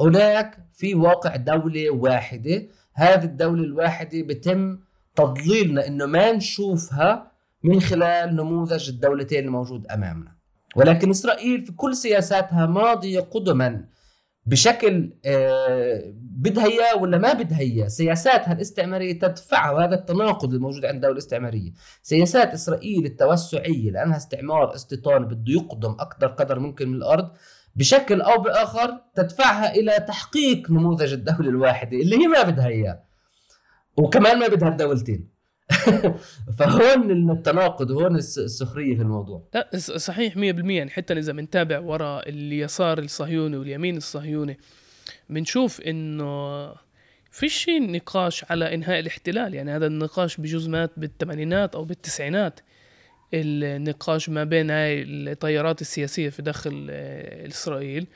هناك 0.00 0.58
في 0.72 0.94
واقع 0.94 1.36
دولة 1.36 1.90
واحدة. 1.90 2.66
هذه 2.94 3.24
الدولة 3.24 3.64
الواحدة 3.64 4.22
بتم 4.22 4.78
تضليلنا 5.16 5.86
إنه 5.86 6.06
ما 6.06 6.32
نشوفها 6.32 7.32
من 7.62 7.80
خلال 7.80 8.36
نموذج 8.36 8.88
الدولتين 8.88 9.44
الموجود 9.44 9.86
أمامنا. 9.86 10.37
ولكن 10.76 11.10
إسرائيل 11.10 11.60
في 11.62 11.72
كل 11.72 11.96
سياساتها 11.96 12.66
ماضية 12.66 13.20
قدما 13.20 13.84
بشكل 14.46 15.12
آه، 15.26 16.12
بدها 16.16 16.66
اياه 16.66 16.96
ولا 16.96 17.18
ما 17.18 17.32
بدها 17.32 17.58
اياه 17.58 17.88
سياساتها 17.88 18.52
الاستعمارية 18.52 19.18
تدفعها 19.18 19.70
وهذا 19.70 19.94
التناقض 19.94 20.54
الموجود 20.54 20.84
عند 20.84 20.94
الدولة 20.94 21.12
الاستعمارية. 21.12 21.72
سياسات 22.02 22.52
إسرائيل 22.52 23.04
التوسعية 23.06 23.90
لأنها 23.90 24.16
استعمار 24.16 24.74
استيطاني 24.74 25.26
بده 25.26 25.52
يقدم 25.52 25.90
أكثر 26.00 26.26
قدر 26.26 26.58
ممكن 26.58 26.88
من 26.88 26.94
الأرض 26.96 27.30
بشكل 27.76 28.20
أو 28.20 28.42
بآخر 28.42 29.00
تدفعها 29.14 29.74
إلى 29.74 30.04
تحقيق 30.08 30.70
نموذج 30.70 31.12
الدولة 31.12 31.48
الواحدة 31.48 31.96
اللي 31.96 32.16
هي 32.16 32.26
ما 32.26 32.42
بدها 32.42 32.68
اياه 32.68 33.02
وكمان 33.96 34.38
ما 34.38 34.48
بدها 34.48 34.68
الدولتين. 34.68 35.37
فهون 36.58 37.30
التناقض 37.30 37.90
هون 37.90 38.16
السخرية 38.16 38.96
في 38.96 39.02
الموضوع. 39.02 39.42
لا 39.54 39.70
صحيح 39.78 40.34
100% 40.34 40.38
يعني 40.38 40.90
حتى 40.90 41.18
إذا 41.18 41.32
بنتابع 41.32 41.78
وراء 41.78 42.28
اليسار 42.28 42.98
الصهيوني 42.98 43.56
واليمين 43.56 43.96
الصهيوني 43.96 44.58
بنشوف 45.30 45.80
إنه 45.80 46.72
في 47.30 47.48
شيء 47.48 47.92
نقاش 47.92 48.44
على 48.50 48.74
إنهاء 48.74 48.98
الاحتلال. 48.98 49.54
يعني 49.54 49.70
هذا 49.70 49.86
النقاش 49.86 50.36
بجوز 50.36 50.68
مات 50.68 50.90
بالثمانينات 50.96 51.74
أو 51.74 51.84
بالتسعينات. 51.84 52.60
النقاش 53.34 54.28
ما 54.28 54.44
بين 54.44 54.70
هاي 54.70 55.02
التيارات 55.02 55.80
السياسية 55.80 56.28
في 56.28 56.42
داخل 56.42 56.86
آه، 56.90 57.46
إسرائيل 57.48 58.06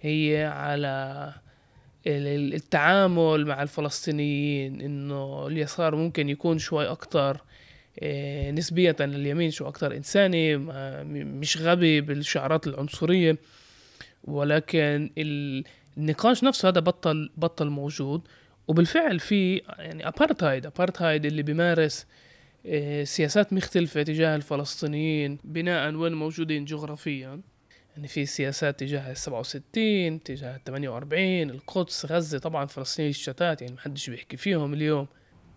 هي 0.00 0.44
على 0.44 1.32
التعامل 2.06 3.46
مع 3.46 3.62
الفلسطينيين 3.62 4.80
إنه 4.80 5.46
اليسار 5.46 5.96
ممكن 5.96 6.28
يكون 6.28 6.58
شوي 6.58 6.86
أكتر 6.86 7.40
آه، 8.00 8.50
نسبية 8.50 8.96
لليمين 9.00 9.50
شو 9.50 9.68
أكتر 9.68 9.96
إنساني 9.96 10.56
مش 11.24 11.56
غبي 11.58 12.00
بالشعارات 12.00 12.66
العنصرية. 12.66 13.36
ولكن 14.24 15.10
النقاش 15.98 16.44
نفسه 16.44 16.68
هذا 16.68 16.80
بطل 16.80 17.30
بطل 17.36 17.68
موجود. 17.68 18.22
وبالفعل 18.68 19.20
في 19.20 19.62
يعني 19.78 20.08
ابارتهايد 20.08 20.66
ابارتهايد 20.66 21.26
اللي 21.26 21.42
بيمارس 21.42 22.06
آه، 22.66 23.04
سياسات 23.04 23.52
مختلفة 23.52 24.02
تجاه 24.02 24.36
الفلسطينيين 24.36 25.38
بناء 25.44 25.94
وين 25.94 26.12
موجودين 26.12 26.64
جغرافيا. 26.64 27.40
يعني 28.00 28.08
في 28.08 28.26
سياسات 28.26 28.80
تجاه 28.80 29.10
ال 29.10 29.16
67 29.16 30.22
تجاه 30.22 30.56
ال 30.56 30.64
48 30.64 31.50
القدس 31.50 32.06
غزة 32.06 32.38
طبعا 32.38 32.66
فلسطين 32.66 33.08
الشتات 33.08 33.62
يعني 33.62 33.74
محدش 33.74 34.10
بيحكي 34.10 34.36
فيهم 34.36 34.74
اليوم. 34.74 35.06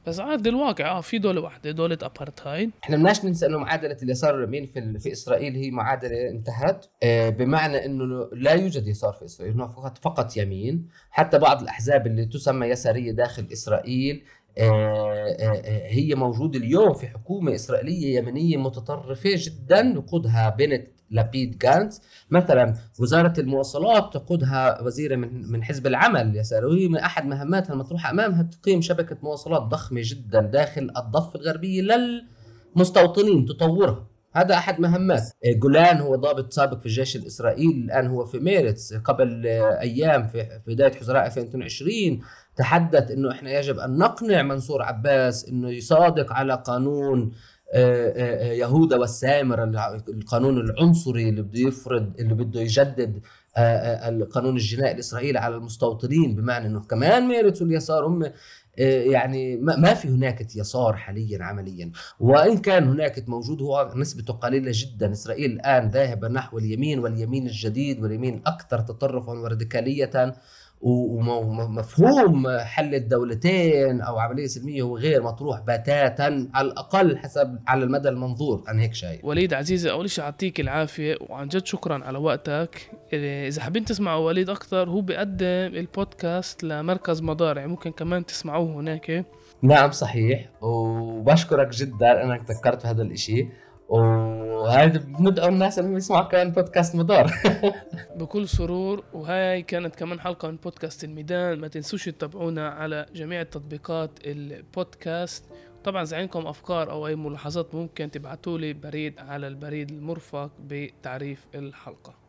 بس 0.08 0.20
عاد 0.20 0.48
الواقع 0.48 0.98
آه 0.98 1.02
في 1.02 1.18
دولة 1.18 1.42
واحدة 1.42 1.72
دولة 1.72 1.98
ابارتهايد 2.02 2.72
إحنا 2.84 2.98
بدناش 2.98 3.26
ننسى 3.26 3.46
إنه 3.46 3.58
معادلة 3.58 3.98
اليسار 4.04 4.46
مين 4.46 4.66
في 4.66 5.00
في 5.00 5.12
إسرائيل 5.12 5.56
هي 5.56 5.72
معادلة 5.72 6.30
انتهت 6.30 6.86
آه 7.04 7.30
بمعنى 7.30 7.86
إنه 7.86 8.30
لا 8.34 8.52
يوجد 8.52 8.88
يسار 8.88 9.14
في 9.14 9.26
إسرائيل 9.26 9.54
هناك 9.54 9.72
فقط 9.72 9.98
فقط 9.98 10.38
يمين. 10.38 10.88
حتى 11.10 11.40
بعض 11.40 11.62
الأحزاب 11.62 12.08
اللي 12.08 12.26
تسمى 12.26 12.68
يسارية 12.68 13.12
داخل 13.12 13.48
إسرائيل 13.54 14.24
آه، 14.58 15.36
آه، 15.40 15.62
آه، 15.66 15.88
هي 15.88 16.16
موجودة 16.16 16.60
اليوم 16.60 16.94
في 16.94 17.08
حكومة 17.08 17.56
إسرائيلية 17.56 18.18
يمنية 18.18 18.58
متطرفة 18.58 19.30
جدا 19.34 19.94
يقودها 19.96 20.50
بنت 20.50 20.88
لابيد 21.14 21.58
جانتس. 21.58 22.02
مثلا 22.30 22.74
وزارة 23.00 23.34
المواصلات 23.40 24.14
تقودها 24.14 24.82
وزيرة 24.82 25.16
من 25.16 25.52
من 25.52 25.64
حزب 25.64 25.88
العمل 25.88 26.22
اليساري 26.22 26.66
وهي 26.66 26.88
من 26.88 26.98
أحد 26.98 27.26
مهماتها 27.26 27.74
المطروحة 27.74 28.12
أمامها 28.12 28.44
تقيم 28.44 28.82
شبكة 28.82 29.18
مواصلات 29.24 29.62
ضخمة 29.62 30.02
جدا 30.04 30.42
داخل 30.42 30.92
الضفة 30.98 31.40
الغربية 31.40 31.82
للمستوطنين 32.76 33.46
تطورها. 33.46 34.08
هذا 34.36 34.56
أحد 34.56 34.80
مهمات. 34.80 35.22
جولان 35.62 35.98
هو 35.98 36.16
ضابط 36.16 36.54
سابق 36.54 36.80
في 36.80 36.86
الجيش 36.86 37.16
الإسرائيلي 37.16 37.86
الآن 37.86 38.08
هو 38.08 38.26
في 38.26 38.40
ميرتس 38.40 38.94
قبل 38.94 39.46
أيام 39.82 40.28
في 40.28 40.62
بداية 40.68 40.92
حزيران 40.92 41.26
2022 41.26 42.22
تحدث 42.56 43.12
إنه 43.12 43.32
إحنا 43.32 43.52
يجب 43.60 43.80
أن 43.80 43.98
نقنع 43.98 44.42
منصور 44.42 44.82
عباس 44.82 45.50
إنه 45.50 45.70
يصادق 45.70 46.34
على 46.34 46.64
قانون 46.66 47.32
آه، 47.74 48.10
آه، 48.10 48.50
آه، 48.50 48.54
يهودا 48.54 48.98
والسامرة 48.98 49.64
القانون 50.10 50.58
العنصري 50.58 51.30
اللي 51.30 51.42
بده 51.42 51.60
يفرض 51.60 52.14
اللي 52.20 52.34
بده 52.34 52.62
يجدد 52.62 53.22
القانون 53.58 54.56
الجنائي 54.56 54.94
الاسرائيلي 54.94 55.40
على 55.40 55.56
المستوطنين 55.56 56.36
بمعنى 56.36 56.68
إنه 56.68 56.80
كمان 56.80 57.28
ميرتس 57.28 57.62
واليسار 57.62 58.06
هم 58.08 58.32
يعني 58.78 59.58
ما 59.58 59.94
في 59.94 60.08
هناك 60.08 60.56
يسار 60.56 60.96
حاليا 60.96 61.44
عمليا. 61.44 61.92
وإن 62.20 62.58
كان 62.58 62.88
هناك 62.88 63.30
موجود 63.30 63.62
هو 63.62 63.94
نسبته 63.96 64.34
قليلة 64.34 64.72
جدا. 64.76 65.12
إسرائيل 65.12 65.52
الآن 65.52 65.90
ذاهبة 65.90 66.28
نحو 66.28 66.58
اليمين 66.58 67.00
واليمين 67.00 67.48
الجديد 67.48 68.04
واليمين 68.04 68.42
أكثر 68.46 68.80
تطرفا 68.80 69.32
وراديكالية. 69.32 70.36
ومفهوم 70.84 72.58
حل 72.60 72.96
الدولتين 72.96 74.02
أو 74.02 74.20
عملية 74.20 74.48
سلمية 74.48 74.82
هو 74.82 74.98
غير 74.98 75.24
مطروح 75.24 75.60
بتاتا 75.62 76.50
على 76.54 76.68
الأقل 76.68 77.18
حسب 77.18 77.60
على 77.68 77.84
المدى 77.84 78.10
المنظور. 78.10 78.64
أنا 78.70 78.82
هيك 78.82 78.94
شايف. 78.94 79.26
وليد 79.26 79.54
عزيزي 79.54 79.92
أول 79.92 80.10
شيء 80.10 80.24
يعطيك 80.24 80.60
العافية 80.60 81.18
وعن 81.30 81.48
جد 81.48 81.66
شكرا 81.66 82.04
على 82.04 82.18
وقتك. 82.18 82.92
اذا 83.14 83.62
حابين 83.62 83.86
تسمعوا 83.86 84.26
وليد 84.26 84.50
أكثر 84.50 84.90
هو 84.90 85.02
بيقدم 85.02 85.46
البودكاست 85.76 86.64
لمركز 86.64 87.22
مدار 87.22 87.58
يعني 87.58 87.70
ممكن 87.70 87.92
كمان 87.92 88.26
تسمعوه 88.26 88.76
هناك. 88.76 89.26
نعم 89.62 89.92
صحيح. 89.92 90.50
وبشكرك 90.62 91.70
جدا 91.70 92.24
انك 92.24 92.52
ذكرت 92.52 92.86
هذا 92.86 93.02
الإشي. 93.02 93.48
وهذا 93.94 95.00
بندعو 95.00 95.48
الناس 95.48 95.80
انهم 95.80 95.98
يسمعوا 95.98 96.28
كمان 96.28 96.52
بودكاست 96.52 96.96
مدار 96.96 97.32
بكل 98.20 98.48
سرور 98.48 99.04
وهاي 99.14 99.62
كانت 99.62 99.96
كمان 99.96 100.20
حلقة 100.20 100.48
من 100.48 100.56
بودكاست 100.56 101.04
الميدان. 101.04 101.60
ما 101.60 101.68
تنسوش 101.68 102.06
تتابعونا 102.06 102.70
على 102.70 103.06
جميع 103.16 103.42
التطبيقات 103.42 104.12
البودكاست. 104.26 105.46
طبعا 105.84 106.04
إذا 106.04 106.18
عندكم 106.18 106.48
أفكار 106.48 106.92
أو 106.92 107.08
أي 107.08 107.16
ملاحظات 107.16 107.76
ممكن 107.76 108.12
تبعتوا 108.12 108.58
لي 108.58 108.74
بريد 108.74 109.20
على 109.20 109.48
البريد 109.48 109.92
المرفق 109.92 110.52
بتعريف 110.60 111.48
الحلقة. 111.56 112.23